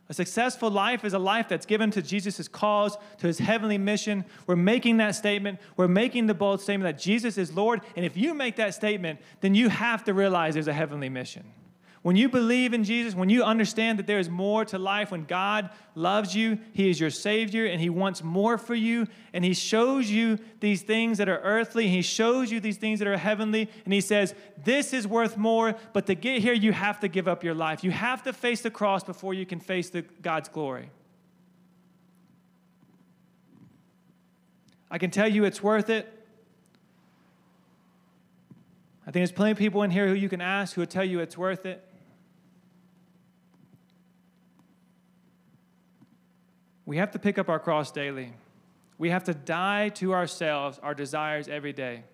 A 0.08 0.14
successful 0.14 0.70
life 0.70 1.04
is 1.04 1.14
a 1.14 1.18
life 1.18 1.48
that's 1.48 1.64
given 1.64 1.90
to 1.92 2.02
Jesus' 2.02 2.46
cause, 2.46 2.98
to 3.18 3.26
his 3.26 3.38
heavenly 3.38 3.78
mission. 3.78 4.24
We're 4.46 4.56
making 4.56 4.98
that 4.98 5.14
statement. 5.14 5.60
We're 5.78 5.88
making 5.88 6.26
the 6.26 6.34
bold 6.34 6.60
statement 6.60 6.94
that 6.94 7.02
Jesus 7.02 7.38
is 7.38 7.56
Lord. 7.56 7.80
And 7.96 8.04
if 8.04 8.16
you 8.16 8.34
make 8.34 8.56
that 8.56 8.74
statement, 8.74 9.20
then 9.40 9.54
you 9.54 9.70
have 9.70 10.04
to 10.04 10.12
realize 10.12 10.54
there's 10.54 10.68
a 10.68 10.74
heavenly 10.74 11.08
mission. 11.08 11.44
When 12.04 12.16
you 12.16 12.28
believe 12.28 12.74
in 12.74 12.84
Jesus, 12.84 13.14
when 13.14 13.30
you 13.30 13.42
understand 13.42 13.98
that 13.98 14.06
there 14.06 14.18
is 14.18 14.28
more 14.28 14.66
to 14.66 14.78
life, 14.78 15.10
when 15.10 15.24
God 15.24 15.70
loves 15.94 16.36
you, 16.36 16.58
He 16.74 16.90
is 16.90 17.00
your 17.00 17.08
Savior, 17.08 17.64
and 17.64 17.80
He 17.80 17.88
wants 17.88 18.22
more 18.22 18.58
for 18.58 18.74
you, 18.74 19.06
and 19.32 19.42
He 19.42 19.54
shows 19.54 20.10
you 20.10 20.38
these 20.60 20.82
things 20.82 21.16
that 21.16 21.30
are 21.30 21.38
earthly, 21.38 21.88
He 21.88 22.02
shows 22.02 22.52
you 22.52 22.60
these 22.60 22.76
things 22.76 22.98
that 22.98 23.08
are 23.08 23.16
heavenly, 23.16 23.70
and 23.86 23.94
He 23.94 24.02
says, 24.02 24.34
This 24.62 24.92
is 24.92 25.08
worth 25.08 25.38
more, 25.38 25.76
but 25.94 26.04
to 26.04 26.14
get 26.14 26.42
here, 26.42 26.52
you 26.52 26.72
have 26.72 27.00
to 27.00 27.08
give 27.08 27.26
up 27.26 27.42
your 27.42 27.54
life. 27.54 27.82
You 27.82 27.90
have 27.90 28.22
to 28.24 28.34
face 28.34 28.60
the 28.60 28.70
cross 28.70 29.02
before 29.02 29.32
you 29.32 29.46
can 29.46 29.58
face 29.58 29.88
the, 29.88 30.02
God's 30.02 30.50
glory. 30.50 30.90
I 34.90 34.98
can 34.98 35.10
tell 35.10 35.26
you 35.26 35.44
it's 35.46 35.62
worth 35.62 35.88
it. 35.88 36.06
I 39.00 39.06
think 39.06 39.14
there's 39.14 39.32
plenty 39.32 39.52
of 39.52 39.58
people 39.58 39.82
in 39.84 39.90
here 39.90 40.06
who 40.06 40.12
you 40.12 40.28
can 40.28 40.42
ask 40.42 40.74
who 40.74 40.82
will 40.82 40.86
tell 40.86 41.02
you 41.02 41.20
it's 41.20 41.38
worth 41.38 41.64
it. 41.64 41.82
We 46.86 46.98
have 46.98 47.10
to 47.12 47.18
pick 47.18 47.38
up 47.38 47.48
our 47.48 47.58
cross 47.58 47.90
daily. 47.90 48.32
We 48.98 49.10
have 49.10 49.24
to 49.24 49.34
die 49.34 49.88
to 49.90 50.12
ourselves, 50.12 50.78
our 50.82 50.94
desires 50.94 51.48
every 51.48 51.72
day. 51.72 52.04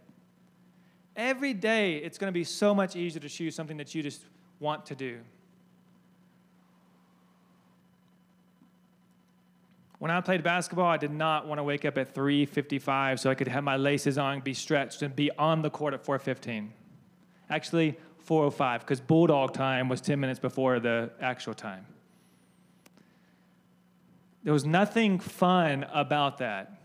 Every 1.16 1.52
day, 1.52 1.96
it's 1.96 2.18
going 2.18 2.28
to 2.28 2.32
be 2.32 2.44
so 2.44 2.74
much 2.74 2.96
easier 2.96 3.20
to 3.20 3.28
choose 3.28 3.54
something 3.54 3.76
that 3.78 3.94
you 3.94 4.02
just 4.02 4.22
want 4.60 4.86
to 4.86 4.94
do. 4.94 5.18
When 9.98 10.10
I 10.10 10.22
played 10.22 10.42
basketball, 10.42 10.86
I 10.86 10.96
did 10.96 11.10
not 11.10 11.46
want 11.46 11.58
to 11.58 11.62
wake 11.62 11.84
up 11.84 11.98
at 11.98 12.14
3:55 12.14 13.20
so 13.20 13.28
I 13.28 13.34
could 13.34 13.48
have 13.48 13.62
my 13.62 13.76
laces 13.76 14.16
on, 14.16 14.40
be 14.40 14.54
stretched, 14.54 15.02
and 15.02 15.14
be 15.14 15.30
on 15.32 15.60
the 15.60 15.68
court 15.68 15.92
at 15.92 16.02
4:15. 16.02 16.72
Actually, 17.50 17.98
4:05 18.24 18.80
because 18.80 19.00
bulldog 19.00 19.52
time 19.52 19.90
was 19.90 20.00
10 20.00 20.18
minutes 20.18 20.40
before 20.40 20.80
the 20.80 21.10
actual 21.20 21.52
time. 21.52 21.84
There 24.42 24.52
was 24.52 24.64
nothing 24.64 25.18
fun 25.18 25.84
about 25.92 26.38
that. 26.38 26.80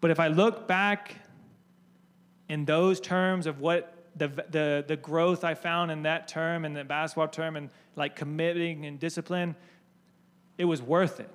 But 0.00 0.10
if 0.10 0.20
I 0.20 0.28
look 0.28 0.68
back 0.68 1.16
in 2.48 2.64
those 2.64 3.00
terms 3.00 3.46
of 3.46 3.60
what 3.60 3.94
the, 4.16 4.28
the, 4.28 4.84
the 4.86 4.96
growth 4.96 5.44
I 5.44 5.54
found 5.54 5.90
in 5.90 6.02
that 6.02 6.28
term 6.28 6.64
and 6.64 6.76
the 6.76 6.84
basketball 6.84 7.28
term 7.28 7.56
and 7.56 7.70
like 7.96 8.14
committing 8.14 8.86
and 8.86 9.00
discipline, 9.00 9.56
it 10.58 10.66
was 10.66 10.80
worth 10.80 11.20
it. 11.20 11.30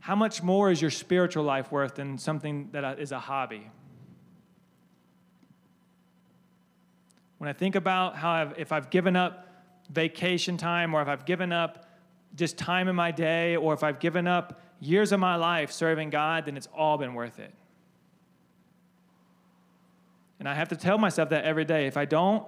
How 0.00 0.16
much 0.16 0.42
more 0.42 0.70
is 0.70 0.80
your 0.80 0.90
spiritual 0.90 1.44
life 1.44 1.70
worth 1.70 1.96
than 1.96 2.18
something 2.18 2.70
that 2.72 2.98
is 2.98 3.12
a 3.12 3.20
hobby? 3.20 3.70
When 7.36 7.48
I 7.48 7.52
think 7.52 7.76
about 7.76 8.16
how 8.16 8.30
I've, 8.30 8.58
if 8.58 8.72
I've 8.72 8.90
given 8.90 9.14
up 9.14 9.46
vacation 9.90 10.56
time 10.56 10.94
or 10.94 11.02
if 11.02 11.08
I've 11.08 11.24
given 11.24 11.52
up 11.52 11.87
just 12.38 12.56
time 12.56 12.88
in 12.88 12.96
my 12.96 13.10
day 13.10 13.56
or 13.56 13.74
if 13.74 13.82
I've 13.82 13.98
given 13.98 14.26
up 14.26 14.60
years 14.80 15.12
of 15.12 15.20
my 15.20 15.36
life 15.36 15.72
serving 15.72 16.10
God, 16.10 16.46
then 16.46 16.56
it's 16.56 16.68
all 16.74 16.96
been 16.96 17.14
worth 17.14 17.38
it. 17.38 17.52
And 20.38 20.48
I 20.48 20.54
have 20.54 20.68
to 20.68 20.76
tell 20.76 20.98
myself 20.98 21.30
that 21.30 21.44
every 21.44 21.64
day. 21.64 21.86
If 21.86 21.96
I 21.96 22.04
don't, 22.04 22.46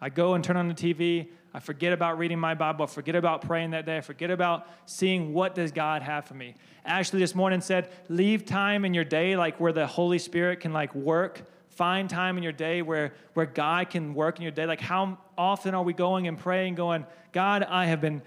I 0.00 0.08
go 0.08 0.34
and 0.34 0.42
turn 0.42 0.56
on 0.56 0.68
the 0.68 0.74
TV, 0.74 1.28
I 1.52 1.60
forget 1.60 1.92
about 1.92 2.18
reading 2.18 2.38
my 2.38 2.54
Bible, 2.54 2.84
I 2.84 2.86
forget 2.86 3.14
about 3.14 3.42
praying 3.42 3.70
that 3.70 3.86
day, 3.86 3.98
I 3.98 4.00
forget 4.00 4.30
about 4.30 4.66
seeing 4.86 5.32
what 5.32 5.54
does 5.54 5.70
God 5.70 6.02
have 6.02 6.24
for 6.24 6.34
me. 6.34 6.54
Ashley 6.84 7.20
this 7.20 7.34
morning 7.34 7.60
said, 7.60 7.90
leave 8.08 8.46
time 8.46 8.84
in 8.84 8.94
your 8.94 9.04
day 9.04 9.36
like 9.36 9.60
where 9.60 9.72
the 9.72 9.86
Holy 9.86 10.18
Spirit 10.18 10.60
can 10.60 10.72
like 10.72 10.94
work. 10.94 11.42
Find 11.70 12.08
time 12.08 12.38
in 12.38 12.42
your 12.42 12.52
day 12.52 12.80
where, 12.80 13.12
where 13.34 13.46
God 13.46 13.90
can 13.90 14.14
work 14.14 14.36
in 14.36 14.42
your 14.42 14.52
day. 14.52 14.64
Like 14.64 14.80
how 14.80 15.18
often 15.36 15.74
are 15.74 15.82
we 15.82 15.92
going 15.92 16.26
and 16.26 16.38
praying, 16.38 16.74
going, 16.74 17.06
God, 17.32 17.62
I 17.64 17.86
have 17.86 18.00
been 18.00 18.22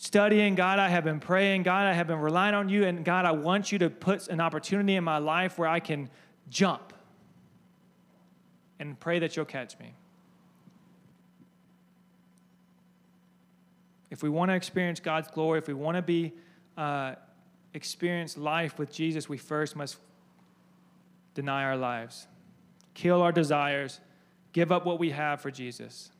studying, 0.00 0.54
God, 0.54 0.78
I 0.78 0.88
have 0.88 1.04
been 1.04 1.20
praying, 1.20 1.62
God, 1.62 1.86
I 1.86 1.92
have 1.92 2.06
been 2.06 2.20
relying 2.20 2.54
on 2.54 2.70
you, 2.70 2.84
and 2.84 3.04
God, 3.04 3.26
I 3.26 3.32
want 3.32 3.70
you 3.70 3.78
to 3.80 3.90
put 3.90 4.28
an 4.28 4.40
opportunity 4.40 4.96
in 4.96 5.04
my 5.04 5.18
life 5.18 5.58
where 5.58 5.68
I 5.68 5.78
can 5.78 6.08
jump 6.48 6.94
and 8.78 8.98
pray 8.98 9.18
that 9.18 9.36
you'll 9.36 9.44
catch 9.44 9.78
me. 9.78 9.92
If 14.08 14.22
we 14.22 14.30
want 14.30 14.50
to 14.50 14.54
experience 14.54 15.00
God's 15.00 15.28
glory, 15.28 15.58
if 15.58 15.68
we 15.68 15.74
want 15.74 15.96
to 15.96 16.02
be 16.02 16.32
uh, 16.78 17.16
experience 17.74 18.38
life 18.38 18.78
with 18.78 18.90
Jesus, 18.90 19.28
we 19.28 19.36
first 19.36 19.76
must 19.76 19.98
deny 21.34 21.64
our 21.64 21.76
lives, 21.76 22.26
kill 22.94 23.20
our 23.20 23.32
desires, 23.32 24.00
give 24.54 24.72
up 24.72 24.86
what 24.86 24.98
we 24.98 25.10
have 25.10 25.42
for 25.42 25.50
Jesus. 25.50 26.10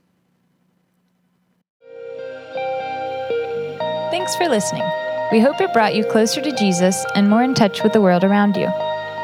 Thanks 4.10 4.34
for 4.34 4.48
listening. 4.48 4.82
We 5.30 5.38
hope 5.38 5.60
it 5.60 5.72
brought 5.72 5.94
you 5.94 6.04
closer 6.04 6.42
to 6.42 6.56
Jesus 6.56 7.06
and 7.14 7.30
more 7.30 7.44
in 7.44 7.54
touch 7.54 7.84
with 7.84 7.92
the 7.92 8.00
world 8.00 8.24
around 8.24 8.56
you. 8.56 8.68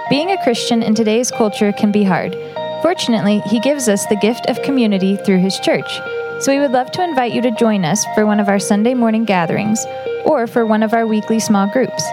Being 0.09 0.31
a 0.31 0.41
Christian 0.45 0.81
in 0.81 0.95
today's 0.95 1.33
culture 1.33 1.73
can 1.73 1.91
be 1.91 2.05
hard. 2.05 2.37
Fortunately, 2.83 3.41
He 3.47 3.59
gives 3.59 3.89
us 3.89 4.07
the 4.07 4.15
gift 4.15 4.47
of 4.47 4.63
community 4.63 5.17
through 5.17 5.41
His 5.41 5.59
church. 5.59 5.91
So 6.39 6.53
we 6.53 6.61
would 6.61 6.71
love 6.71 6.93
to 6.93 7.03
invite 7.03 7.33
you 7.33 7.43
to 7.43 7.51
join 7.51 7.85
us 7.85 8.05
for 8.15 8.27
one 8.27 8.39
of 8.39 8.49
our 8.49 8.61
Sunday 8.61 8.95
morning 8.95 9.25
gatherings 9.25 9.85
or 10.25 10.47
for 10.47 10.65
one 10.65 10.85
of 10.85 10.95
our 10.95 11.05
weekly 11.05 11.41
small 11.41 11.67
groups. 11.73 12.05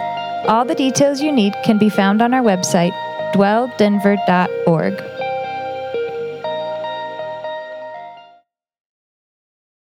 All 0.48 0.64
the 0.64 0.74
details 0.74 1.20
you 1.20 1.30
need 1.30 1.54
can 1.64 1.78
be 1.78 1.88
found 1.88 2.20
on 2.20 2.34
our 2.34 2.42
website, 2.42 2.92
dwelldenver.org. 3.34 5.13